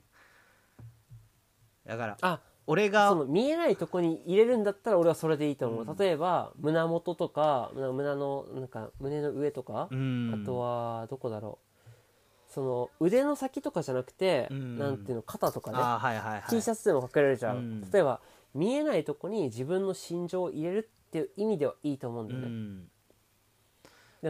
[1.85, 1.89] ん。
[1.89, 5.97] だからあ俺がその見えないとこに入れるんだったら俺はそれでいいと思う、うん。
[5.97, 10.41] 例えば胸元とか胸胸のなんか胸の上とか、うん。
[10.41, 12.53] あとはどこだろう。
[12.53, 14.79] その腕の先とかじゃなくて、うん。
[14.79, 16.43] なんていうの肩とかね、あーはいはいはい。
[16.49, 17.91] T シャツでも隠れるじゃん、うん。
[17.91, 18.21] 例えば
[18.53, 22.83] 見えないとこに自分の心情を入れるっていう意味ではいいと思うんだよね、うん。
[22.85, 22.87] で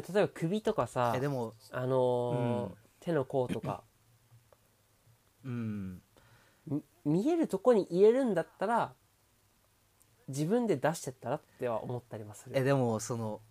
[0.01, 2.75] 例えば首とかさえでもあのーうん。
[2.99, 3.83] 手の甲とか。
[5.45, 6.01] うん。
[6.65, 8.93] み見えるとこに入れるんだったら
[10.29, 12.57] 自分で出してったらっては思ったりもする。
[12.57, 13.41] えでもその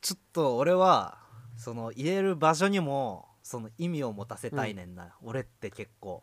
[0.00, 1.18] ちょっと俺は
[1.56, 6.22] その入れる場所にもその意味を持たせたいねんな、俺って結構。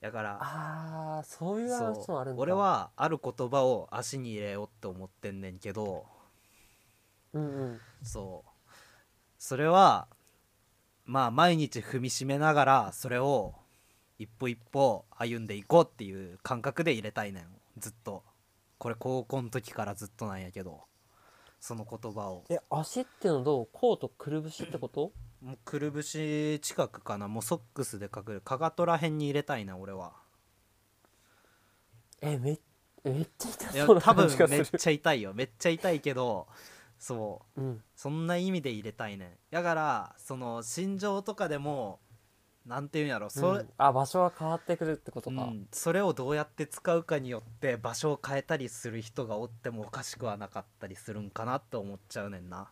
[0.00, 2.38] だからああそういう話そもあるんだ。
[2.38, 6.06] う俺はある言葉を足に入れようって思ってんねんけど
[7.34, 7.80] うんうん。
[8.02, 8.50] そう。
[9.38, 10.08] それは
[11.04, 13.54] まあ毎日踏みしめながらそれを
[14.18, 17.46] 一歩一歩歩んでいこうっていう感覚で入れたいねん。
[17.78, 18.22] ずっと。
[18.78, 20.82] これ高校の時からずっとなんやけど。
[21.60, 22.44] その言葉を。
[22.48, 23.68] え足っていうのはどう？
[23.72, 25.10] 甲とくるぶしってこと
[25.42, 27.26] もうくるぶし近くかな？
[27.26, 28.40] もうソックスで隠れる。
[28.40, 30.12] かかとらへんに入れたいな俺は。
[32.20, 32.60] えめ
[33.04, 34.58] えめっちゃ痛いやそうな多分感じがする。
[34.58, 35.34] めっちゃ痛いよ。
[35.34, 36.46] めっちゃ痛いけど
[36.98, 37.60] そう。
[37.60, 37.82] うん。
[37.94, 39.30] そんな意味で入れたいねん。
[39.50, 42.00] だからその心情とかでも
[42.66, 43.30] なんていうんやろ。
[43.30, 43.68] それ,、うん。
[43.78, 52.68] あ場所は変わってくるってことか、うん、それをどうやって使うかによって場所を変えたりする人がおってもおかしくはなかったりするんかなって思っちゃうねんな。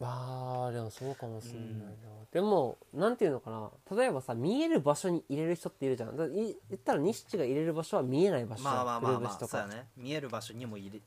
[0.00, 1.86] あーでもそうかもしれないな、
[2.30, 3.70] でもなんていうのかな。
[3.96, 6.16] 例えばさ見える場所に入れる人っているじゃん。
[6.16, 8.64] だ言ったら西が入れる場所は見えない場所。
[8.64, 9.88] まあまあまあまあそうやね。
[9.96, 11.00] 見える場所にも入れ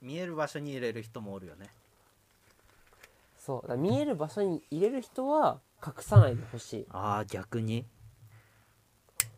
[0.00, 1.68] 見える場所に入れる人もおるよね。
[3.38, 3.68] そう。
[3.68, 6.86] だ見える場所に入れる人は隠さないでほしい。
[6.90, 7.84] ああ逆に。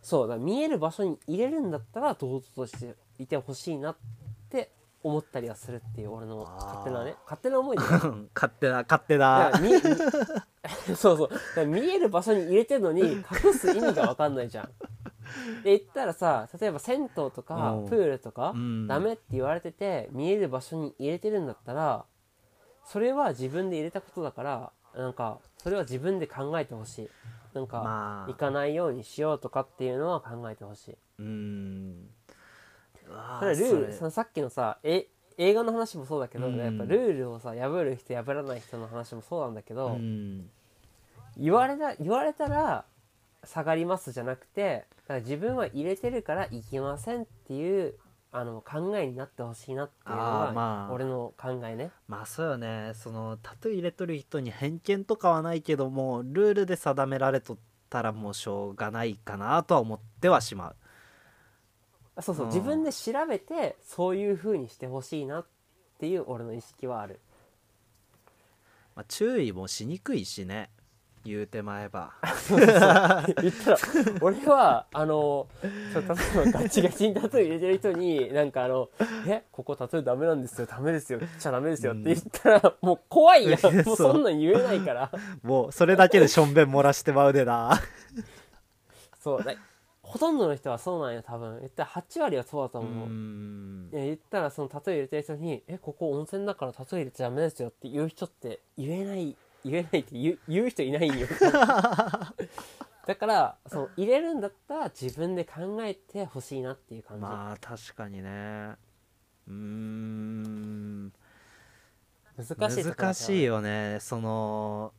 [0.03, 0.29] そう。
[0.29, 3.96] だ見える場所に入れるんだったら堂々としていてほしいなっ
[4.51, 4.70] て
[5.03, 7.14] 思ったりはするっていう俺の勝手なね。
[7.25, 9.53] 勝手な思いで勝手な勝手な。
[10.96, 11.31] そうそ
[11.62, 11.66] う。
[11.66, 14.70] 見える場所に入れてるのに隠す意味が分かんないじゃん
[15.62, 17.88] で言ったらさ例えば銭湯とかうん。
[17.88, 18.87] プールとかうん。
[18.87, 22.05] ダメって言われてて見える場所に入れてるんだったら
[22.85, 27.11] それは自分で入れたことだからなんかそれは自分で考えてほしい。
[27.55, 28.31] なんか、まあ。
[28.31, 30.97] 行かないようにしようとかっていうのは考えてほしい。
[31.19, 32.09] うーん
[33.38, 36.59] それはルールそのさっきのさえ映画の話もそうだけど、うん。
[36.59, 40.51] やっぱルールをさ破る人破らない人の話もそうなんだけど、うん。
[41.37, 42.85] 言われた言われたら
[43.44, 47.94] 下がりますじゃなくてだから自分は入れてるから行きませんっていう
[48.33, 50.92] あの考えになってほしいなっていうのが、まあ。
[50.92, 51.90] 俺の考えね。
[52.07, 52.92] まあそうよね。
[52.94, 57.57] そのタトゥー入れとる人に偏見とかはないけどもルールで定められとっ
[57.88, 62.22] たらもうしょうがないかなとは思ってはしまう。
[62.22, 62.53] そうそう、うん。
[62.53, 65.46] 自分で調べてそういう風にしてほしいなっ
[65.98, 67.18] ていう俺の意識はある。
[68.94, 70.70] まあ、注意もしにくいしね
[71.24, 72.12] 言うてまえば。
[72.48, 73.78] 言ったら
[74.20, 75.46] 俺はあの
[75.92, 76.06] ちょ例
[76.48, 78.88] えばガチガチにタトゥー入れてる人になんかあの
[79.26, 85.11] 「えここタトゥーダメなんですよダメですよ来ちゃダメですよ」って言ったら、もう怖いやんもうそんなん言えないから。
[85.42, 87.80] もうそれだけでしょんべん漏らしてまうでな。
[89.20, 89.54] そうだ
[90.02, 91.61] ほとんどの人はそうなんよ多分。
[91.61, 93.90] 言ったら8割はそうだとう思う、ん。
[93.92, 101.27] いや言ったらそのタトゥー入れてる人に「えここ温泉だからタトゥー入れちゃダメですよ」って言う人って言えない言えないって言う 言う人いないんよ。
[103.07, 108.77] だからその入れるんだったら自分で考えてほしいなっていう感じ、まあ確かにね。
[109.49, 111.12] うーん。
[112.37, 113.99] 難しい難しいよね。
[114.01, 114.92] その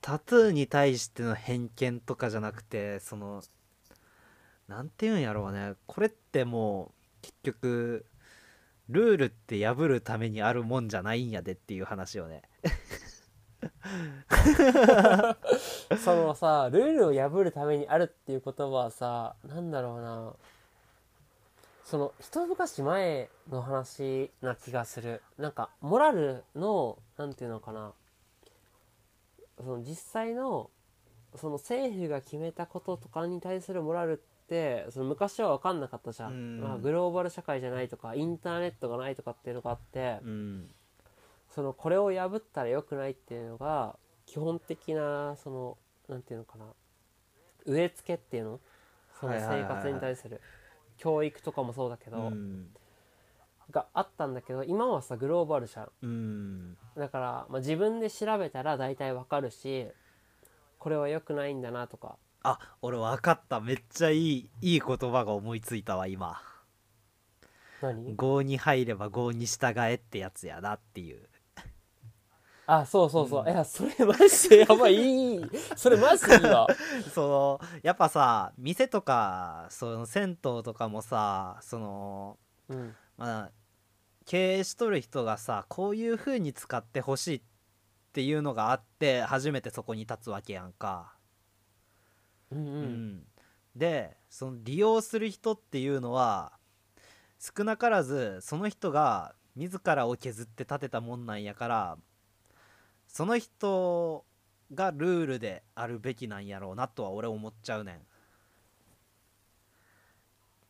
[0.00, 3.42] タトゥーに対しての偏見とかじゃなくてその
[4.68, 5.74] なんていうんやろうね。
[5.86, 8.06] これってもう結局
[8.88, 12.42] ルールって破るためにあるもんじゃないんやでっていう話よね
[16.02, 20.32] そのさルールを破るためにあるっていう言葉はさなんだろうな。
[21.84, 25.22] その一昔前の話な気がする。
[25.38, 27.92] なんかモラルのなんていうのかな。
[29.58, 30.70] その実際の
[31.36, 36.60] その政府が決めたこととかに対するモラルってその昔は分かんなかったじゃん。
[36.60, 40.70] まあ、グローバル社会じゃないとかインターネットがないとかっていうのがあって、うん
[41.54, 46.64] そのこれを破ったら良くないっていうのが基本的なそのなんていうのかな。
[47.66, 48.60] 植え付けっていうの？
[49.20, 50.40] その生活に対する。
[50.98, 52.66] 教育とかもそうだけど、うん。
[53.70, 55.88] があったんだけど今はさグローバルじゃん。
[56.02, 56.76] うん。
[56.96, 59.86] だから、まあ、自分で調べたら大体わかるし
[60.78, 62.16] これは良くないんだなとか。
[62.42, 63.60] あ俺分かった。
[63.60, 66.40] めっちゃいいいい言葉が思いついたわ今。
[67.80, 68.16] 何？
[68.16, 71.26] 業に入れば業に従えってやつやなっていう
[72.66, 75.40] あそうそうそう、いやそれマジでやばい。
[75.76, 76.66] それマジでいいわ。
[77.12, 82.96] そのやっぱさ店とかその銭湯とかもさそのうん。
[83.16, 83.50] まあ
[84.24, 87.42] 経営しとる人がさこういう風に使ってほしいっ
[88.12, 91.14] ていうのがあって初めてそこに立つわけやんか。
[92.50, 93.26] うんうん、うん。
[93.76, 96.52] でその利用する人っていうのは
[97.38, 101.98] 少なからずその人が自らを削って建てたもんなんやから
[103.14, 104.24] その人
[104.74, 108.00] がルールであるべきなんやろうなとは俺思っちゃうねん。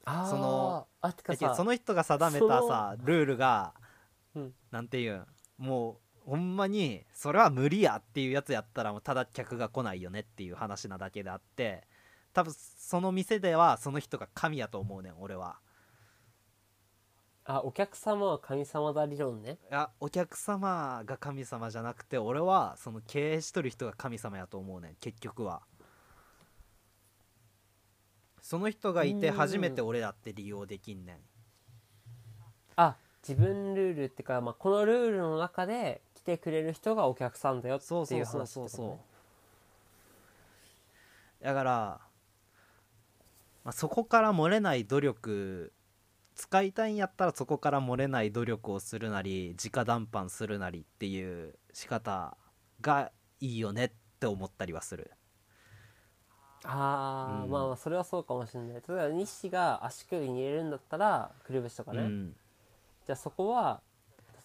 [0.04, 3.72] そのあてかさその人が定めたさルールが、
[4.34, 5.26] うんなんていうん
[5.56, 11.84] もうほんまにそれは無理やっていうやつやったらもうただ客が来ないよねっていう話なだけであって
[12.34, 15.63] 多分その店ではその人が神やと思うねん俺は。
[17.46, 25.62] あお客様は神様だ理論ねいやお客様が神様じゃなくて俺はその経営しとる人が神様やと思うねん結局は。
[28.40, 31.16] その人がいて初めて俺だって利用できんねん。
[32.76, 38.98] あ自分ルールってか、まあ、このルールの中で来てくれる人がお客さんだよってそうそいうう話ってそうそうそ
[41.40, 42.00] うだから、
[43.64, 45.72] まあ、そこから漏れない努力
[46.34, 52.36] 使いたいんやったらそこから漏れない努力をするなり直談判するなりっていう仕方
[52.80, 55.12] がいいよねって思ったりはする。
[56.64, 57.50] ああ、うん。
[57.50, 58.72] まあまあそれはそうかもしれない。
[58.74, 62.36] 例えば西が足首に入れるんだったらくるぶしとかね、うん、
[63.06, 63.80] じゃあそこは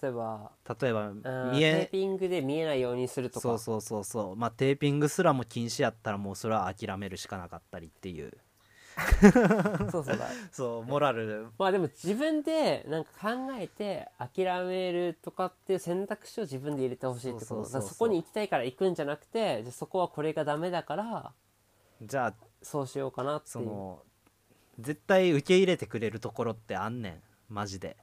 [0.01, 1.21] 例えば例えばうん
[1.51, 3.41] 見えテーピングで見えないようにするとか。
[3.41, 4.35] そうそうそうそう。
[4.35, 8.37] まあテーピングすらも禁止やったらもうそれは諦めるしかなかったりっていう
[9.91, 10.27] そうそうだ。
[10.51, 11.47] そうモラル。
[11.57, 17.45] まあでも自分でなんか考えて諦めるとかっていう選択肢を自分で入れてほしいってこと。
[17.45, 17.73] そうそうそうそう。
[17.73, 21.31] だからそこに行きたいから行くんじゃなくてじゃあそこはこれがダメだから
[22.01, 23.51] じゃあそうしようかなっていう。
[23.51, 23.99] その
[24.79, 27.21] 絶対受け入れてくれるところってあんねん。
[27.49, 27.97] マジで。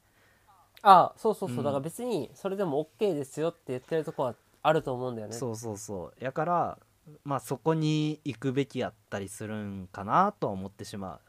[0.83, 1.65] あそうそうそう、うん。
[1.65, 5.35] だから別にそれでも OK ですよって言ってるとこはあると思うんだよね。
[5.35, 6.25] そうそうそう。
[6.25, 6.79] やから
[7.25, 11.21] まあそこに行くべきやったりするんかなとは思ってしまう。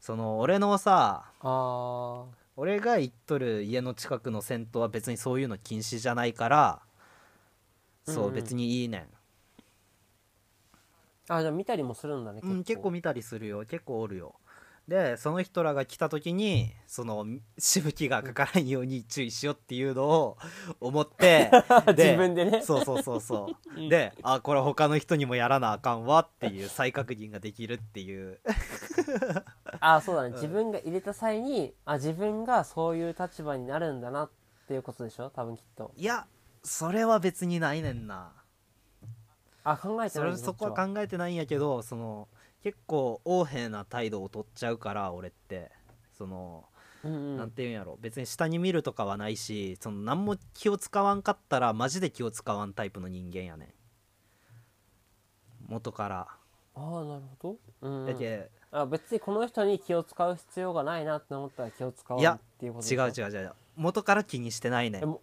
[0.00, 2.24] その俺のさあ
[2.56, 6.82] 俺が行っとる家の近くの銭湯は別にそういうの禁止じゃないから
[8.04, 8.34] そう、うんうん。
[8.34, 13.64] 別にいいねーあじゃあ見たりもするんだねん、うん、結構見たりするよ。
[13.64, 14.34] 結構おるよ
[14.88, 17.24] でその人らが来た時にその
[17.56, 20.38] しぶきがかからんように注意しようっていうのを
[20.80, 21.50] 思って
[21.96, 22.62] 自分でね。
[22.62, 23.56] そうそうそうそう。
[23.78, 23.88] うん。
[23.88, 28.40] であこれ他の人にもやらなあかんわっていう再確認ができるっていう。
[29.80, 34.30] あそうだね、自分が入れた際にあ自分がそういう立場になるんだなっ
[34.66, 35.30] ていうことでしょ？
[35.30, 35.92] 多分きっと。
[35.96, 36.26] いや
[36.64, 38.32] それは別にないねんな。
[39.64, 42.26] あ考えてないそれそこは考えてないんやけどその
[42.62, 45.70] 結構横柄な態度を取っちゃうから俺って。
[46.16, 46.64] その、
[47.04, 47.98] え、うんうん、なんていうんやろ。
[48.00, 53.68] 別に下に見るとかはないしその何も気を使わんかったらマジで気を使わんタイプの人間やねん。
[55.68, 56.28] 元から、
[56.74, 63.52] ああなるほど、うんうん、だけあ別にこの人に気を使う必要がないなって思ったら気を使わんっていうこと違う違う違う。
[63.76, 65.16] 元から気にしてないねん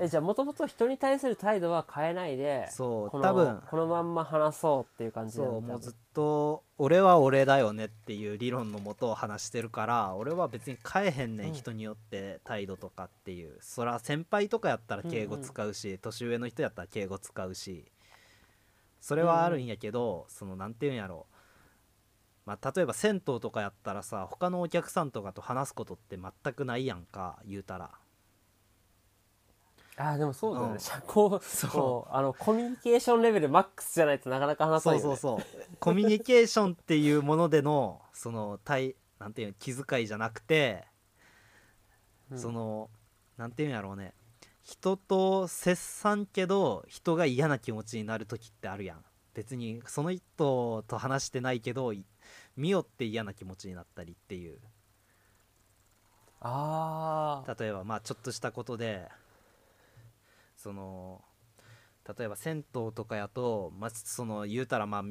[0.00, 3.62] えじゃあもともと人に対する態度は変えないでそうこの多分。
[3.70, 11.54] このまんま話そうっていう感じそうもうずっと俺は俺だよねっていう理論のもとを話してるから俺は別に変えへんねん、うん。
[11.54, 13.58] 人によって態度とかっていう。
[13.60, 17.84] そら先輩とかやったら敬語使うし、年上の人やったら敬語使うし。
[19.00, 21.26] それはあるんやけど、そのなんていうんやろ
[22.46, 27.92] まあ、例えば銭湯とかやったらさ他のお客さんとかと話すことって全くないやんか言うたら
[30.02, 30.80] あでもそうだよね、うん。
[30.80, 32.14] 社交そうそう。
[32.14, 40.84] あのコミュニケーションレベルマックスじゃないとなかなか話さそうないよ、ね、そうそうコミュニケーションっていうものでのその対なんていうの気遣いじゃなくて、
[42.30, 42.38] うん。
[42.38, 42.88] その
[43.36, 44.14] なんていうんやろうね。
[44.62, 49.04] 人と接さんけど人が嫌な気持ちになる時ってあるやん。
[49.34, 52.04] 別にその人と話してないけどい
[52.56, 54.58] 見よって嫌な気持ちになったりっていう。
[56.40, 59.08] ああ例えばまあちょっとしたことで
[60.62, 61.22] その
[62.18, 65.04] 例えば銭湯とかやと、まあ、その言うたらまあ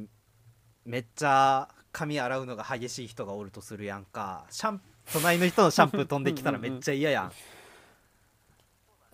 [0.86, 4.46] めっちゃ髪洗うのが激しい人がおるとするやんか。
[4.50, 4.82] シャン
[5.12, 7.32] 隣の人の シャンプー飛んできたらめっちゃ嫌やん。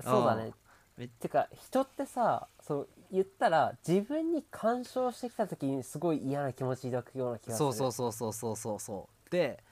[0.02, 0.54] そうだね。
[0.98, 7.70] めてか人ってさそう言ったら自分に干渉してきた時にすごい嫌な気持ち抱くような気がする。
[7.70, 8.80] そうそうそうそうそうそう。
[8.80, 9.64] そうで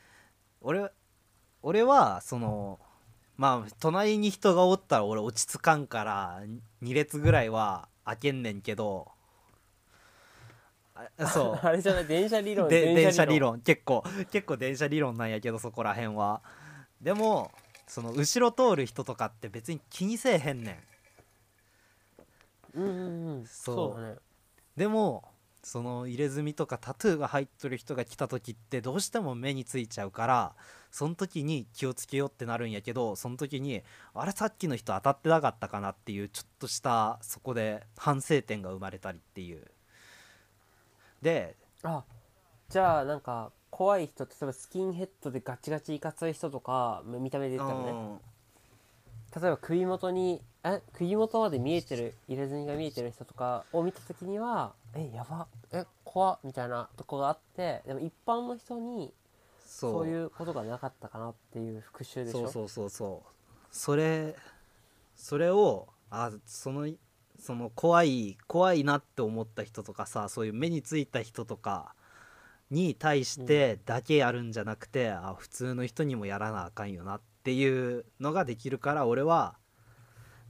[0.62, 0.89] 俺
[1.62, 2.80] 俺はその
[3.38, 6.41] まあ隣に人がおったら俺落ち着かんから
[6.82, 9.12] 2列ぐらいは開けんねんけど
[11.17, 11.60] あそう。
[11.65, 13.62] あれじゃない電車理論で電車理論。
[13.62, 16.41] 結構結構電車理論なんやけどそこら辺は。
[17.02, 17.52] でも
[17.88, 20.84] その後ろ通る人とかって別に気にせえへんね
[22.76, 22.80] ん。
[22.80, 23.46] うんうんうん。
[23.46, 24.15] そうだね。
[24.76, 25.24] でも
[25.63, 30.56] その入れ墨とかタトゥーが入っとる人が来た時ってどうしても目についちゃうから
[30.94, 33.82] その時に気をつけようってなるんやけどその時に
[34.14, 39.66] あれさっきの人当たってなかったかなっていうちょっとしたそこで反省点が生まれたりっていう。
[41.24, 42.04] であ
[42.70, 47.90] じゃあなんか怖い人例えばスキンヘッドでガチガチいかつい人とか見た目で言ったらね。
[47.90, 48.20] うん。
[49.42, 59.12] 例えば首元にえ首元まで見えてる入れ墨が見えてる人とかを見た時にはえやばえ怖っみたいなとこがあってでも一般の人に
[59.84, 62.48] そうそういうことがなかったかなっていう復習でしょ？
[62.50, 63.34] そうそうそう
[63.72, 64.36] それ
[65.15, 66.89] それをあその
[67.39, 71.93] その怖い怖いなって思った人とかさそういう目についた人とか
[72.72, 79.56] に対してだけやるんじゃなくて、あ普通の人にもやらなあかんよなっていうのができるから俺は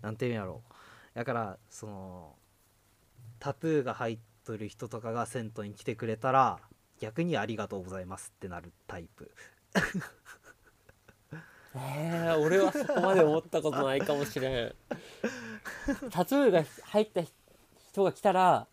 [0.02, 0.62] なんていうんやろ
[1.16, 2.36] だからその
[3.40, 6.60] タトゥーが入っとる人とかが銭湯に来てくれたら
[7.04, 9.30] 逆にありがとうございますってなるタイプ。
[11.76, 14.76] えー、俺はそこまで思ったことないかもしれん。
[16.10, 17.22] タトゥーが入った
[17.92, 18.68] 人が来たら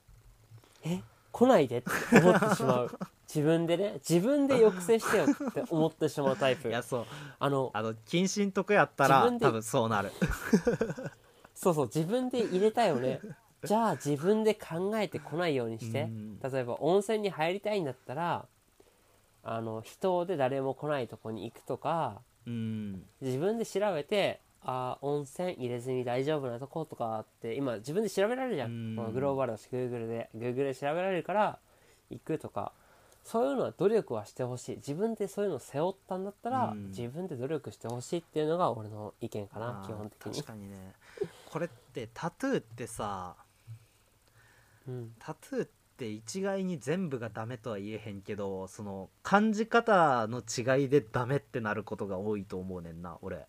[0.84, 1.00] え
[1.32, 2.98] 来ないでって思ってしまう。
[3.26, 6.68] 自分でね自分で抑制してよって思ってしまうタイプ。
[6.68, 7.06] いやそう。
[7.40, 10.12] あのあの謹慎とかやったら多分そうなる。
[11.52, 13.20] そうそう自分で入れたよね
[13.62, 16.02] じゃあ自分で考えてこないようにして。
[16.02, 16.40] うん。
[16.40, 18.46] 例えば温泉に入りたいんだったら
[19.42, 23.02] あの人で誰も来ないとこに行くとかうん。
[23.20, 28.96] 自分で調べてあー温泉入れずに大丈夫なとことかって今自分で調べられるじゃん、うん。
[28.96, 31.58] このグローバルだし Google で Google で調べられるから
[32.10, 32.72] 行くとか。
[33.22, 34.76] そういうのは努力はしてほしい。
[34.76, 36.88] 自分でそういうのを背負ったんだったら、うん。
[36.88, 40.34] 自分で努力してほしいっていうのが俺の意見かな基本的に。
[40.36, 40.94] 確、かにね。
[41.50, 43.36] これってタトゥーってさ
[44.88, 53.46] うん、タトゥーって一概に全部がダメとは言えへんけどその感じ方の違いでダメってなることが多いと思うねんな俺。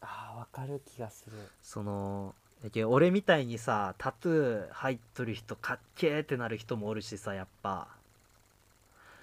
[0.00, 1.36] あーわかる気がする。
[1.62, 2.34] その
[2.64, 7.88] やけ俺みたいにさタトゥー入っとる人かっけーってなる人もおるしさやっぱ。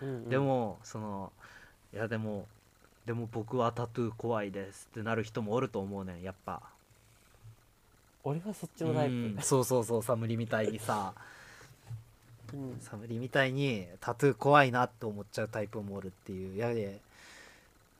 [0.01, 0.29] うんうん。
[0.29, 1.31] でもその
[1.93, 2.47] いやでも
[3.05, 6.61] でも僕はタトゥー怖いですってなる人もおると思うねんやっぱ
[8.23, 11.13] 俺はそっちのタイプ、うんそうそうそうサムリみたいにさ。
[12.53, 12.77] うん。
[12.79, 16.57] サムリみたいにタトゥー怖いなって思っちゃうタイプもおるっていう。
[16.57, 16.99] やで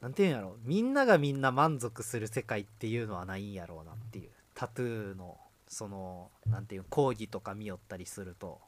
[0.02, 4.30] なんていうんやろみんながみんな満足する世界っていうのはないんやろうなっていう。
[4.56, 8.60] タトゥーのそのなんていう講義とか見よったりすると。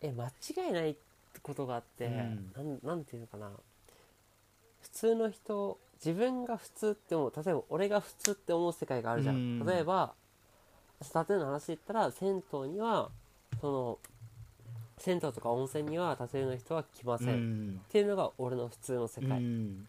[0.00, 0.96] え間違いない
[1.42, 2.52] ことがあって、うん。
[2.54, 3.50] なんなんていうのかな。
[4.82, 9.66] 普通の人自分が普通って思う例えば俺が普通って思う世界があるじゃん、うん。
[9.66, 10.12] 例えば
[11.12, 13.10] タトゥーの話で言ったら銭湯には
[13.60, 13.98] その
[14.98, 19.88] 銭湯とか温泉にはタトゥーの人は来ません、うっんていうのが俺の普通の世界、うん。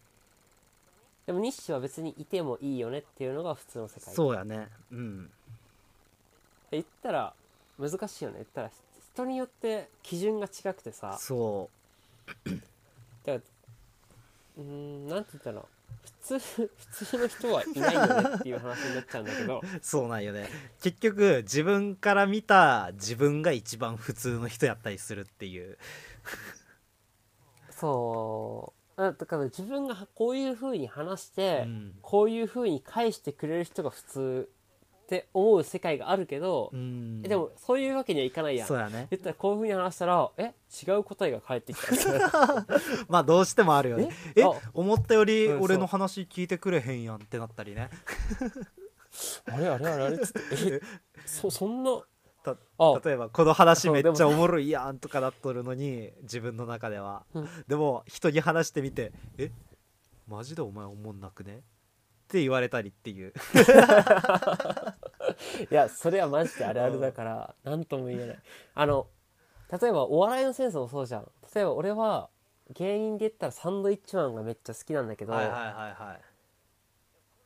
[1.25, 4.13] でも日誌は別にいてもいいよねっていうのが普通の世界。
[4.13, 4.67] そうやね。
[4.91, 5.29] うん。
[6.71, 7.33] 言ったら
[7.79, 8.37] 難しいよね。
[8.37, 8.71] 言ったら
[9.13, 11.17] 人によって基準が違くてさ。
[11.19, 11.69] そ
[12.45, 12.57] だか
[13.25, 15.63] らうーんなんて言ったら
[16.01, 16.39] 普通
[16.75, 19.59] 普通の人はいないよねっていう話になっちゃうんだけど。
[19.59, 20.49] う そうなんよね。
[20.81, 25.77] 結局自分から見た自分が一番普通の人やったりするっていう。
[27.71, 29.01] そう。
[29.01, 31.95] あだから自分がこういう風に話して、うん。
[32.01, 34.49] こういう風に返してくれる人が普通
[35.03, 37.21] って思う世界があるけど、うん。
[37.23, 38.67] えでもそういうわけにはいかないやん。
[38.67, 39.07] そうやね。
[39.11, 40.53] 言ったらこういう風に話したらえ
[40.87, 42.65] 違う答えが返ってきた。
[43.09, 44.09] まあどうしてもあるよね。
[44.35, 44.41] え？
[44.41, 44.43] え？
[44.45, 47.89] あ思ったより俺の話聞いてくれへんやんってなったりね。
[49.45, 50.39] あれあれあれあれつって。
[50.75, 50.81] え？
[51.27, 52.01] そそんな？
[52.43, 53.01] たあ。
[53.03, 57.49] 例えばこの話めっちゃおもろいやんとかなっとるのに自分の中では、うん。
[57.67, 59.51] でも人に話してみて「え？
[60.27, 61.61] マジでお前おもんなくね?」
[62.33, 63.31] って言われたりっていう。
[65.69, 68.39] いやそれはマジであるあるだから何とも言えない。
[68.73, 69.05] あの
[69.79, 71.27] 例えばお笑いのセンスもそうじゃん。
[71.53, 72.29] 例えば俺は
[72.71, 76.21] 芸人で言ったらサンドイッチマンがめっちゃ好きなんだけど、はいはいはいはい。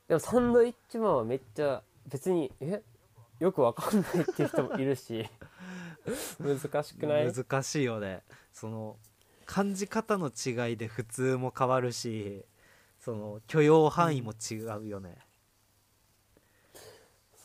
[0.07, 2.81] でもサンドイッチマンはめっちゃ別にえ
[3.39, 5.29] よくわかんないっていう人もいるし
[6.39, 7.33] 難しくない？
[7.33, 8.23] 難しいよね。
[8.53, 8.95] その
[9.45, 12.45] 感じ方の違いで普通も変わるし
[13.07, 15.17] その許容範囲も違うよね、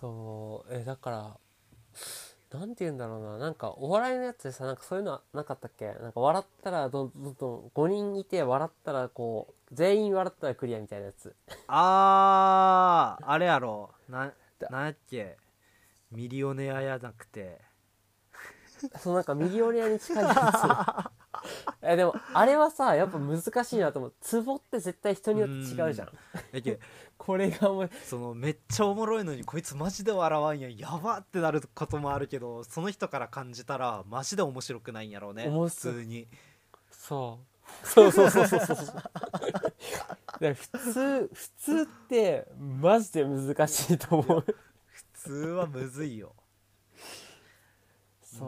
[0.00, 3.38] そうえだからなんて言うんだろうな。
[3.38, 5.86] なんかお笑いのやつでさなんかそういうのなかったっけ？
[5.86, 11.32] なんか笑ったらどんどんどん5人いて笑ったらこう全員笑ったらクリアみたいなやつ。
[11.68, 13.90] あーあれやろ。
[14.08, 14.68] なだ。
[14.68, 15.36] なんやっけ？
[16.10, 17.60] ミリオネアやなくて。
[18.98, 20.36] そうなんかミリオネアに近いやつ
[21.82, 24.14] えでもあれはさやっぱ難しいなと思う。
[24.20, 26.08] ツボって絶対人によって違うじゃん。
[26.52, 26.78] やけ
[27.18, 30.76] これがもうそのめっちゃおもろいのにこいつマジで笑わんやん。
[30.76, 35.48] やばってなることもあるけどその人から感じたらマジで面白くないんやろうね。
[35.48, 36.28] 普通に。
[36.90, 37.86] そう。
[37.86, 38.76] そうそうそうそうそう。
[40.54, 44.44] 普通普通ってマジで難しいと思う。
[44.90, 46.34] 普通はむずいよ。
[48.22, 48.46] そ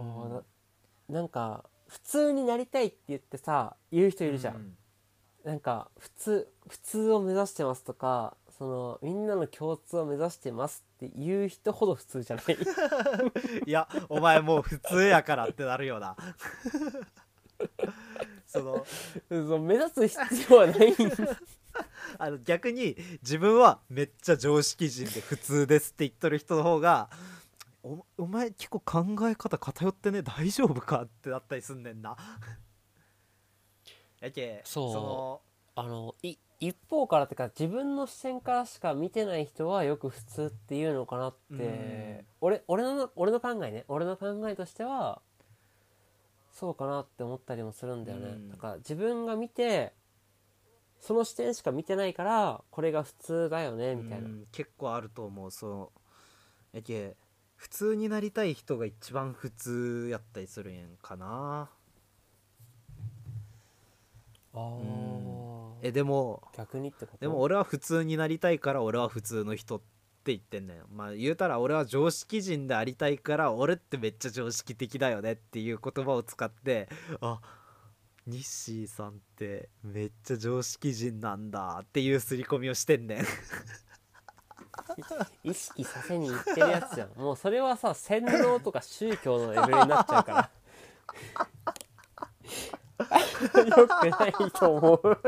[1.08, 1.14] う。
[1.14, 1.64] ななんか
[1.94, 4.76] 普通になりたいって言ってさ言う人いるじゃん、うん。
[5.44, 12.44] なんか普通普通を目指してますとかそのみんなの共通を目指してますって言う人ほど普通じゃない。
[13.64, 16.16] いやお前もう普通やからってなるよな。
[18.46, 18.84] そ
[19.30, 20.18] の目指す必
[20.50, 21.04] 要はないんだ。
[22.18, 27.08] あの逆に自分はめっちゃ常識人で普通ですって言っとる人の方が
[27.84, 32.16] おお前結構考え方偏ってね大丈夫かってなったりすんねんな。
[34.20, 34.94] やけそう。
[34.94, 35.42] の
[35.76, 43.84] あのい一方からってか自分の視線からしか見てない人はよく普通っていうのかなって、俺俺の俺の考えね。
[43.88, 45.20] 俺の考えとしては
[46.52, 48.48] そうかなって思ったりもするんだよね、うん。
[48.48, 49.92] だから自分が見て
[51.00, 55.92] その視点しか見てないからこれが普通だよねみたいな、うん結構あると思うそ
[56.72, 56.76] う。
[56.76, 57.16] やけ
[57.64, 61.70] 普通になりたい人が一番普通やったりするんやんかな。
[64.52, 65.72] あー。
[65.80, 67.18] えでも逆にってこと？
[67.18, 69.80] でも俺は普通になりたいから俺は普通の人っ
[70.26, 76.88] 言ってんねんまあ言うたら俺は常識人でありたいから俺ってめっちゃ常識的だよねっていう言葉を使って
[77.22, 77.40] あ
[78.26, 83.24] ニッシーさんってめっちゃ常識人なんだっていう刷り込みをしてんねん
[85.44, 87.10] 意識させにいってるやつじゃん。
[87.16, 90.50] もうそれはさ洗脳とか宗教のレベルになっちゃうから。
[93.76, 95.00] よくないと思う。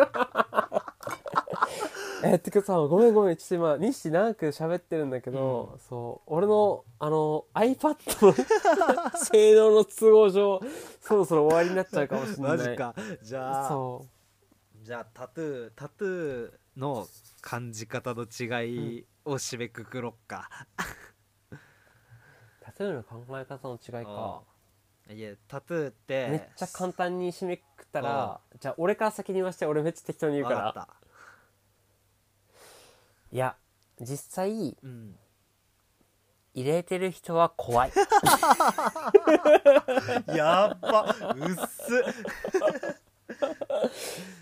[2.24, 3.36] えてかさごめんごめん。
[3.36, 5.78] ちょっと今日誌長く喋ってるんだけど、うん。
[5.80, 8.32] そう俺のあの iPad の
[9.16, 10.60] 性能の都合上
[11.00, 12.56] そろそろ終わりになっちゃうかもしれない。
[12.56, 12.94] マジか。
[13.22, 14.06] じゃあそ
[14.82, 17.06] じゃあタトゥータトゥーの
[17.40, 20.48] 感じ方の違いを締めくくろっか、
[21.50, 21.56] う
[22.64, 24.42] タトゥーの考え方の違いか。
[25.08, 30.70] いやタトゥーってめっちゃ簡単に締めくくったらじゃあ俺から先に言わして俺めっちゃ適当に言うから。
[30.70, 30.88] った。
[33.30, 33.56] いや
[34.00, 35.14] 実際うん。
[36.54, 37.92] 入れてる人は怖い。
[40.34, 41.14] やっば。
[41.34, 41.56] うっ。
[41.68, 41.92] す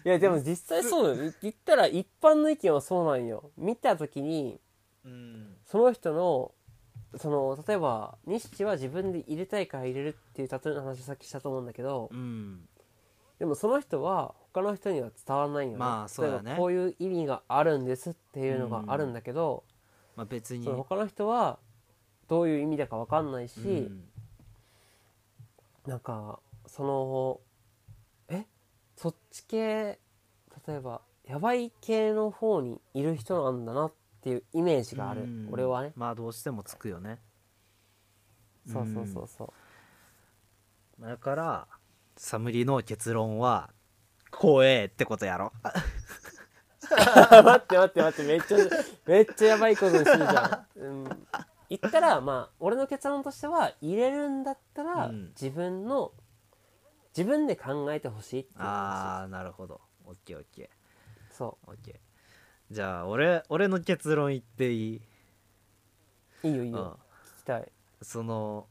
[0.05, 1.33] いやでも実際そうだよ。
[1.43, 3.51] 言ったら一般の意見はそうなんよ。
[3.57, 4.61] 見た時にうん
[5.65, 6.53] その人の
[7.17, 12.69] その例えば西は自分で入れたいから入れるっていう例えの話さっきしたと思うんだけどうん。
[13.39, 16.43] でもその人は他の人には伝わらないよね,、まあそうだね。
[16.45, 19.65] 例えばこういう意味があるんですっていうのがあるんだけど、
[20.17, 20.65] まあ別に。
[20.65, 21.59] 他の人は
[22.29, 24.05] どういう意味だか分かんないし、うん。
[25.87, 27.41] なんかその
[28.29, 28.47] え？
[28.97, 29.99] そっち系？
[30.67, 33.97] 例えばやばい系の方にいる人なんだなって
[34.31, 35.49] いうイメージがある、うん。
[35.53, 35.93] 俺はね。
[35.97, 37.19] まあどうしてもつくよね。
[38.67, 39.53] そうそうそうそ
[41.01, 41.03] う。
[41.03, 41.69] だから
[42.17, 43.71] サムリの結論は
[44.31, 45.53] 怖えってことやろ。
[46.85, 48.31] 待って待って待って。
[48.31, 48.59] めっちゃ
[49.07, 51.27] めっちゃやばいことにするじゃん、うん、
[51.71, 55.29] 言ったらまあ俺の結論としては入れるんだったら、うん。
[55.29, 56.13] 自分の
[57.17, 58.67] 自分で考えてほしいっていう話。
[58.67, 59.81] ああなるほど。
[60.07, 60.71] オッケーオッケ
[61.31, 62.04] そーオッケー
[62.75, 65.01] じゃあ俺俺の結論言っていい？
[66.43, 66.85] ういいよいいよ、うん。
[66.87, 66.97] 聞
[67.39, 67.73] きたい。
[68.03, 68.67] その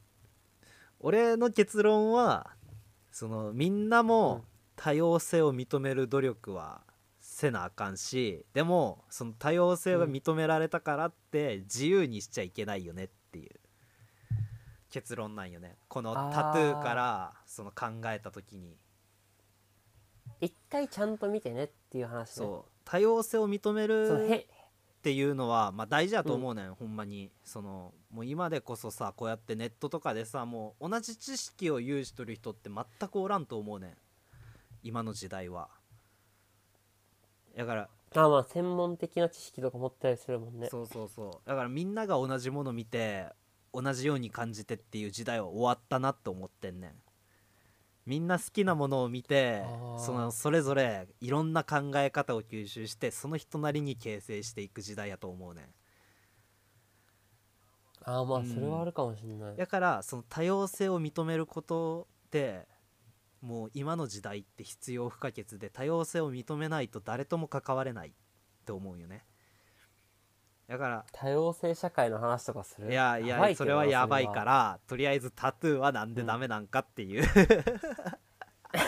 [1.00, 2.50] 俺の結論は
[3.10, 4.06] そのみんなうん。
[4.06, 4.44] も
[4.76, 6.82] 多様性を認める努力は
[7.18, 13.50] せなあかんしでもその多様性が認められたからって自由にしちゃいけないよねっていう。
[14.90, 15.76] 結論なんよね。
[15.88, 18.76] このタトゥーからその考えた時に。
[20.42, 22.26] 一回ちゃんと見てねっていう話ね。
[22.26, 24.46] そう多様性を認める
[24.98, 27.30] っていうのは、まあ、大事だと思うねん、ほんまに。
[27.44, 33.94] そのもう今でこそさこうやってネットとかでさもう同じ知識を有しとる人って全くおらんと思うねん。
[34.82, 35.68] 今の時代は。
[37.56, 40.68] だからあまあ専門的な知識とか持ったりするもんね。
[40.70, 41.48] そうそうそう。
[41.48, 43.26] だからみんなが同じもの見て
[43.72, 46.92] 同じように感じてっていう時代は終わったなって思ってんねん
[48.06, 49.62] みんな好きなものを見て
[49.98, 55.64] そのそれぞれいろんな考え方を吸収してその人なりに形成していく時代やと思うねん。
[58.04, 58.46] ああまあうん。
[58.46, 62.66] それはあるかもしれない、だからその多様性を認めることって
[63.40, 68.12] もう今の時代って必要不可欠で多様性を認めないと誰とも関われないっ
[68.64, 69.24] て思うよね
[70.66, 72.90] だから多様性社会の話とかする？
[72.90, 77.24] いやいやそれはやばいからとりあえずタトゥーはなんでダメなんかっていう、
[78.72, 78.80] ま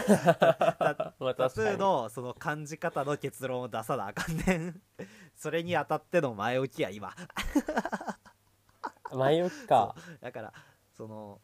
[1.29, 4.81] あタトゥーのその感じ方の結論を出さなあかんねん。
[5.37, 7.13] それに当たっての前置きや今。
[9.13, 9.95] 前置きか。
[10.23, 10.53] だから
[10.97, 11.41] その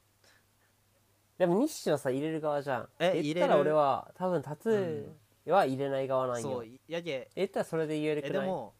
[1.37, 2.89] でも日誌はさ入れる側じゃん。
[2.99, 3.61] え言ったら入れる？
[3.61, 8.43] 俺は多分タトゥーは入れない側なんよ、そうやけ言ったらそれで言えるくない？
[8.43, 8.74] えでも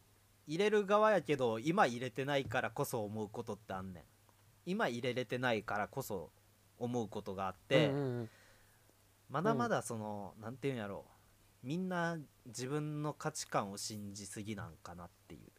[0.47, 4.03] 入れる側やけど今入れてないからこそ思うことってあんねん。
[4.65, 6.31] 今入れれてないからこそ
[6.77, 8.29] 思うことがあって、うんうんうん。
[9.29, 11.05] まだまだその、なんていうんやろ
[11.63, 11.67] う。
[11.67, 15.53] みんな自分の価値観を信じすぎなんかなっていう。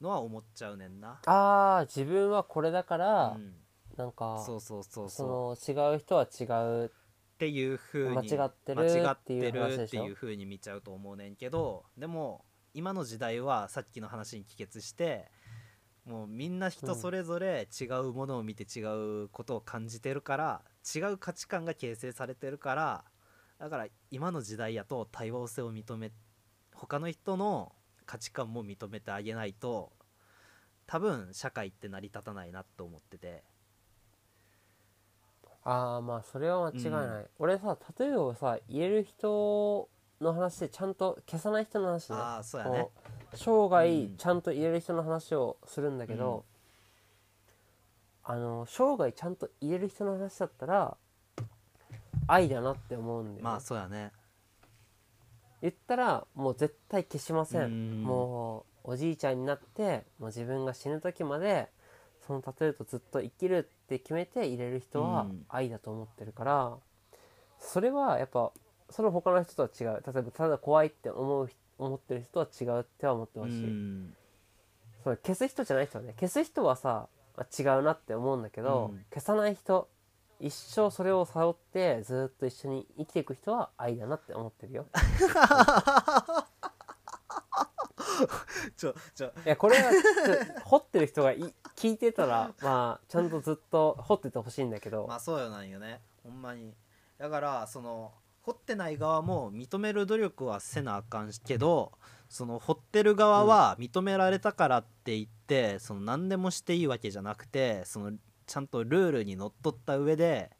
[0.00, 1.20] のは思っちゃうねんな。
[1.26, 3.54] ああ自分はこれだから、うん、
[3.96, 6.44] なんかそうそうそうそそうの違う人は違
[6.84, 6.90] うっ
[7.38, 10.02] ていう風に間違ってる間違っていう話でしょ。
[10.02, 12.44] っていう風に見ちゃうと思うねんけどでも
[12.76, 15.30] 今の時代はさっきの話に帰結して
[16.04, 18.82] もうみんな人それぞれ違うものを見て違
[19.22, 20.62] うことを感じてるから、
[20.94, 23.04] 違う価値観が形成されてるから
[23.58, 26.12] だから今の時代やと多様性を認め
[26.74, 27.72] 他の人の
[28.04, 29.90] 価値観も認めてあげないと
[30.86, 33.42] 多分社会って成り立たないなと思ってて。
[35.64, 39.88] ああまあそれは間違いない、俺さタトゥーをさ入れる人
[40.20, 42.16] の話でちゃんと消さない人の話ね。
[42.16, 42.88] ああそうやね。
[43.34, 44.16] 生涯うん。
[44.16, 46.44] ちゃんと入れる人の話をするんだけど、
[48.24, 50.96] あの生涯ちゃんと入れる人の話だったら
[52.26, 54.10] 愛だなって思うんだよね、まあそうやね。
[55.62, 58.02] 言ったらもう絶対消しません、うん。
[58.02, 61.68] もうおじいちゃんになってもう自分が死ぬ時まで
[62.26, 65.44] そのタトゥーとずっと生きるって決めて入れる人はうん。
[65.48, 66.76] 愛だと思ってるから、
[67.58, 68.50] それはやっぱ
[68.90, 70.02] その他の人とは違う。
[70.06, 73.52] 例えばただ怖いって思う思ってる人は違うっては思ってほし。
[73.52, 74.14] い、うん。
[75.02, 79.04] その消す人じゃない人はね消す人はさまあ違うなって思うんだけど、うん。
[79.12, 79.88] 消さない人
[80.38, 84.86] 一生それを背負ってずっと一緒に生きていく人は愛だなって思ってるよ。
[88.76, 89.26] ちょちょ。
[89.26, 96.00] いやこれはちょ掘ってる人がい聞いてたらまあちゃんとずっと掘っててほしいんだけど、まあそうよなんよね。
[96.22, 96.74] ほんまに。
[97.18, 98.12] だからその
[98.46, 101.90] 掘ってない側も認める努力はせなあかんけど
[102.28, 108.12] その掘ってる側は認められたからって言って、その何でもしていいわけじゃなくてその
[108.46, 110.50] ちゃんとルールにのっとった上で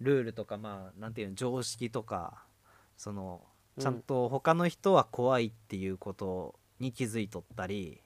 [0.00, 2.42] ルールとかまあなんていうの常識とか
[2.96, 3.42] その
[3.78, 8.00] ちゃんと他の人は怖いっていうことに気づいとったり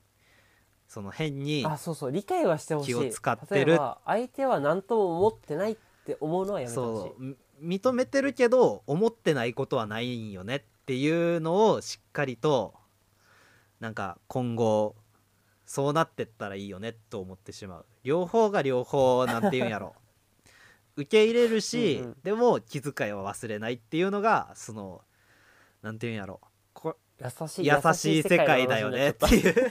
[0.88, 2.88] その変にあそうそう理解はしてほしい。
[2.88, 3.78] 気を使ってる。
[4.04, 12.74] 相手は何とも思ってないって思うのはやめてほしい認めてるけど思ってないことはないんよねっていうのをしっかりと
[13.80, 14.94] なんか今後
[15.64, 17.86] そうなってったらいいよねと思ってしまう。
[18.04, 19.94] 両方が両方なんていうんやろ。
[20.96, 22.16] 受け入れるしうんうん。
[22.22, 25.02] でも気遣いは忘れないっていうのがその
[25.82, 26.40] なんていうんやろ。
[26.72, 29.54] こ優しい優しい世界だよねっていう。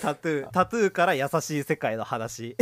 [0.00, 2.56] タトゥータトゥーから優しい世界の話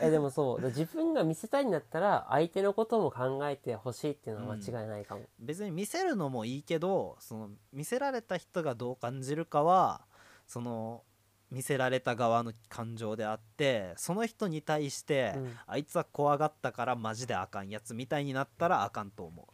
[0.00, 0.62] えでもそう。
[0.66, 10.02] 自分が見せたいんだったら相手のことも考えてほしいっていうのは間違いないかも、別に見せるのもいいけどその見せられた人がどう感じるかは
[10.46, 11.02] その
[11.50, 15.52] 見せられた側の感情であってその人に対して、うん。
[15.66, 19.48] あいつは怖がったからマジであかんやつみたいになったらあかんと思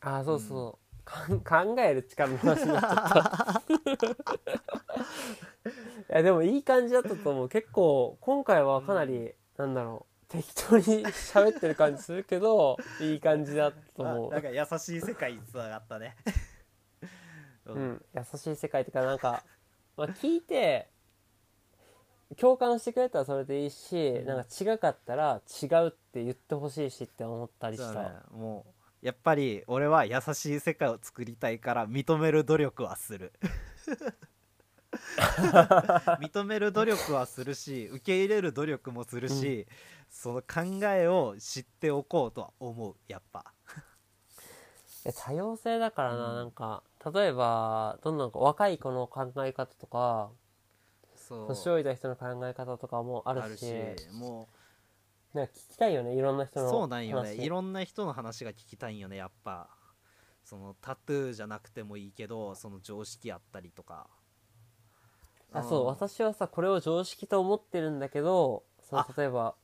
[0.00, 0.81] ああそうそう、かん
[1.44, 3.62] 考える力の話になっちゃった
[6.12, 7.48] いやでもいい感じだったと思う。
[7.48, 10.12] 結構今回はかなり、なんだろう。
[10.28, 14.30] 適当に喋ってる感じするけど いい感じだとう思う。
[14.30, 16.16] なんか優しい世界につながったね。
[17.66, 19.44] ううん、優しい世界とかなんか、
[19.96, 20.88] まあ、聞いて
[22.36, 28.10] 共感してくれたらそれでいいし、なんか違かったら違うって言ってほしいしって思ったりした、ね。
[28.30, 28.71] もう
[29.02, 33.32] やっぱり俺は優しい世界を作りたいから認める努力はする。
[36.20, 39.66] 認める努力はするし受け入れる努力もするし、
[40.08, 43.52] その考えを知っておこうとは思うやっぱ。
[45.04, 46.36] え多様性だからな、うん。
[46.36, 50.30] なんか例えばどんどん若い子の考え方とか
[51.16, 51.48] そう。
[51.48, 53.74] 年老いた人の考え方とかもああるし
[54.12, 54.48] も
[55.34, 57.30] なんか聞きたいよねいろんなう人のそうなんよね。
[57.30, 57.44] 話。
[57.44, 59.68] いろんな人の話が聞きたいんよねやっぱ。
[60.44, 64.08] そのタトゥーじゃなくてもいいけどその常識あったりとか。
[65.54, 69.08] あそう私はさこれを常識と思ってるんだけどそのあ。
[69.16, 69.54] 例えば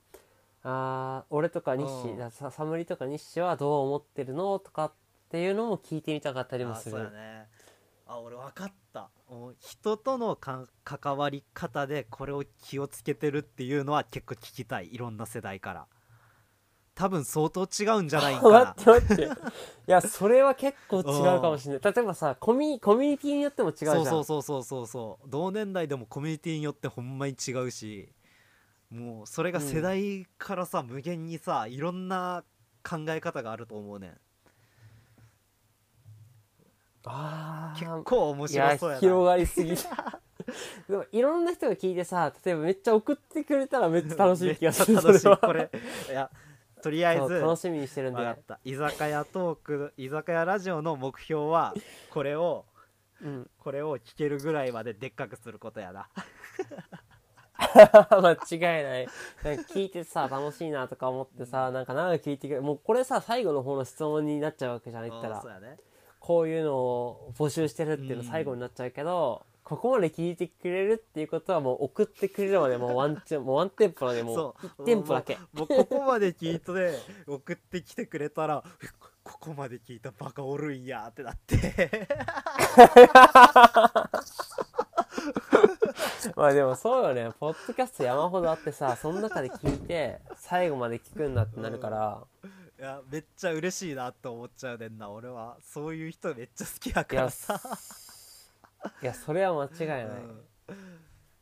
[0.63, 4.93] あー俺とか日誌うんさサムリとか日誌はどう思ってるのとかっ
[5.31, 6.97] ていうのも聞いてみたかったりもあする。
[6.97, 7.47] そうやね。
[8.07, 9.11] あ俺分かった
[9.61, 14.93] 人とのか関わり方でこれを気をつけてるっていうのは結構聞きたい。
[14.93, 15.87] いろんな世代から。
[16.95, 18.75] 多分相当違うんじゃないんかな。
[18.77, 19.25] 待って待って。
[19.87, 21.95] いやそれは結構違うかもしれない。
[21.95, 24.05] 例えばさコミコミュニティによっても違うじゃん。
[24.05, 24.87] そうそうそうそうそう。
[24.87, 28.13] そう同年代でもコミュニティによってほんまに違うし。
[28.91, 32.43] もうそれが世代からさ、無限にさいろんな
[32.83, 34.11] 考え方があると思うねん。
[34.11, 34.21] 結
[37.09, 38.03] あー。
[38.03, 39.01] 構面白そうやな。
[39.01, 39.75] 広がりすぎ
[40.89, 45.37] でもいろんな人が聞いてさ例えばめっちゃ送ってくれたらめっちゃ楽しい気がする 楽しい。
[45.37, 45.71] これ
[46.09, 46.31] いや
[46.83, 48.37] とりあえず楽しみにしてるんで。
[48.65, 51.75] 居酒屋トーク居酒屋ラジオの目標は
[52.11, 52.65] これを
[53.21, 53.51] うん。
[53.59, 56.09] これを聞けるぐらいまででっかくすることやな。
[57.59, 59.09] 間違いない。
[59.43, 65.37] なんか聞いてさ楽しいなとか思ってさなんか長く聞いてくれもうこれさ最後の方の質問になっちゃうわけじゃん言ったら。
[65.37, 65.79] うんそうやね
[66.29, 74.67] こういうのを募集してるっていうの最後になっちゃうけど、ここまで聞いてくれるっていうことはもう送ってくれるまでもう ワンチャンもうワンテンポなんでもうそう。
[74.83, 75.39] 1テンポだけ。
[75.55, 81.57] もうここまで聞いて送ってきてくれたらえこ ここまで聞いたバカおるんやってなって。
[86.37, 87.33] まあでもそうよね。
[87.41, 92.23] ポッドキャスト山ほどあってさその中で聞いて最後まで聞くんだってなるから
[92.79, 95.11] いやめっちゃ嬉しいなって思っちゃうねんな。
[95.11, 97.61] 俺はそういう人めっちゃ好きやからさ。
[99.03, 100.45] いやそれは間違いない、うん。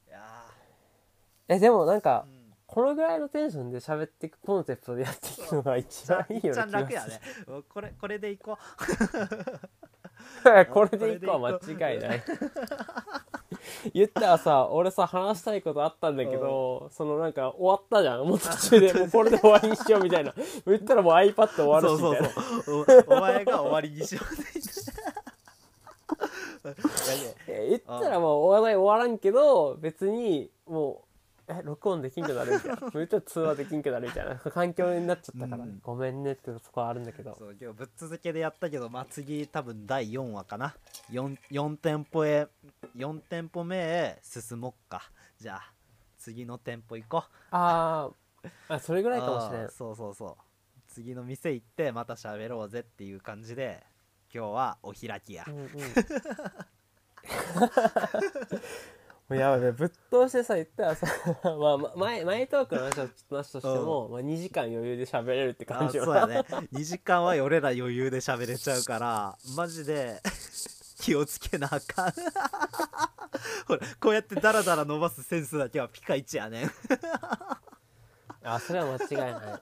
[0.08, 0.44] いや
[1.48, 7.14] えでもなんーかう、んこのぐらいのテンションで喋っていくコンセプトでやっていくのが一番いいよちゃうなん気がする。
[7.14, 7.20] 楽やね。
[7.48, 8.58] うんこれこれでいこ
[10.72, 12.22] これでいこうは間違いない
[13.92, 18.26] 言ったらさ俺さ話したいことあったんだけどそのなんか終わったじゃん。
[18.26, 20.34] もう途中でもうこれで終わりにしようみたいな。
[20.66, 22.30] 言ったらもう iPad 終わうそうるしみたい
[22.64, 22.84] そうな。
[22.86, 24.36] そうおお前が終わりにしようっ
[27.46, 31.05] て 言ったらもう話題終わらんけど別にもう
[31.48, 35.80] え録音できんくなるみたいな言 ったら通話できんくなるみたいな環境になっちゃったから、うん。
[35.82, 37.34] ごめんねってとこはあるんだけど。
[37.36, 40.76] そう今日ぶっ続けでやったけどまあ次多分第4話かな。
[41.10, 42.48] 4, 4店舗へ
[42.96, 45.10] 4店舗目へ進もっか。
[45.38, 45.72] じゃあ
[46.18, 47.30] 次の店舗行こう。
[47.52, 48.14] あー。
[48.68, 49.60] あそれぐらいかもしれん。
[49.62, 50.36] あーそうそうそう。
[50.88, 53.84] 次の店行ってまた喋ろうぜっていう感じで
[54.34, 55.44] 今日はお開きや。
[55.46, 55.66] うんうん。
[55.66, 55.70] も
[59.30, 59.60] うやばい。
[59.60, 61.06] ねぶっ通してさ言ったらさ
[61.58, 66.44] まあま前前トークの話を話としても、まあ、2時間余裕で喋れるってあ感じよそうやね。
[66.72, 70.20] 2時間は俺ら余裕で喋れちゃうからマジで
[71.00, 72.12] 気をつけなあかん。
[73.66, 76.70] ほらこうやってダラダラ伸ばすセンスだけはピカイチやねん。
[78.44, 79.60] あそれは間違いない。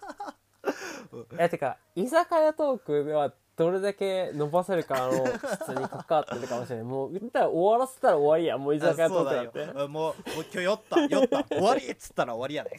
[1.36, 6.84] いやてか居酒屋トークではどれだけ伸ばせるかの質に関わってるかもしれない。
[6.84, 8.58] もう言ったら終わらせたら終わりや。
[8.58, 9.72] もう居酒屋トークだって。
[9.72, 11.00] もうもう今日酔った。
[11.00, 11.44] 酔った。
[11.54, 12.70] 終わりっつったら終わりやね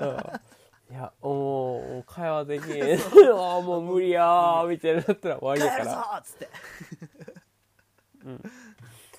[0.00, 0.94] うん。
[0.94, 2.68] いやもう会話できん。
[3.38, 6.48] ああもう無理やーみたいになったら終わりや帰るぞからっつって。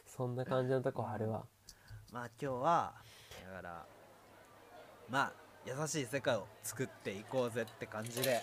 [0.06, 1.44] そんな感じのとこあるわ。
[2.12, 2.94] まあ今日は
[3.48, 3.86] だから
[5.10, 5.34] まあ
[5.66, 8.42] 優しい世界を作っていこうぜって感じで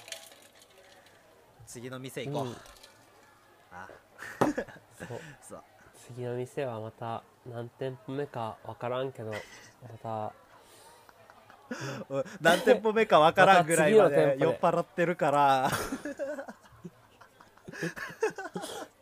[1.68, 2.56] 次の店行こう、うん。
[3.70, 3.86] あ。
[5.46, 5.60] そう。
[6.14, 9.30] 次の店はまた何店舗目か分からんけど
[10.02, 10.32] ま
[12.08, 15.70] うん何店舗目かわからんぐらいまで酔っ払ってるから。
[15.70, 15.76] た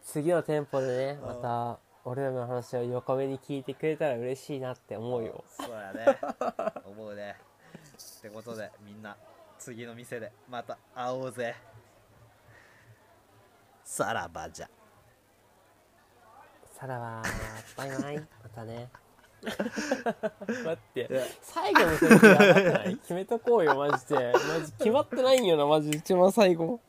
[0.03, 1.29] 次の店舗でねうん。
[1.29, 5.45] また俺らの話を横目に聞いてくれたら嬉しいなって思うよ。
[5.49, 6.19] そうやね。
[6.85, 7.39] 思うね。
[8.19, 9.17] ってことでみんな
[9.57, 11.55] 次の店でまた会おうぜ
[13.87, 14.69] さらばじゃ。
[16.79, 17.23] さらば
[17.77, 18.91] バイバイまたね。
[19.45, 21.09] 待って。
[21.41, 22.97] 最後のセリフやばくない？
[22.97, 24.33] 決めとこうよマジで。
[24.33, 25.91] マジ決まってないんよなマジ。
[25.91, 26.81] 一番最後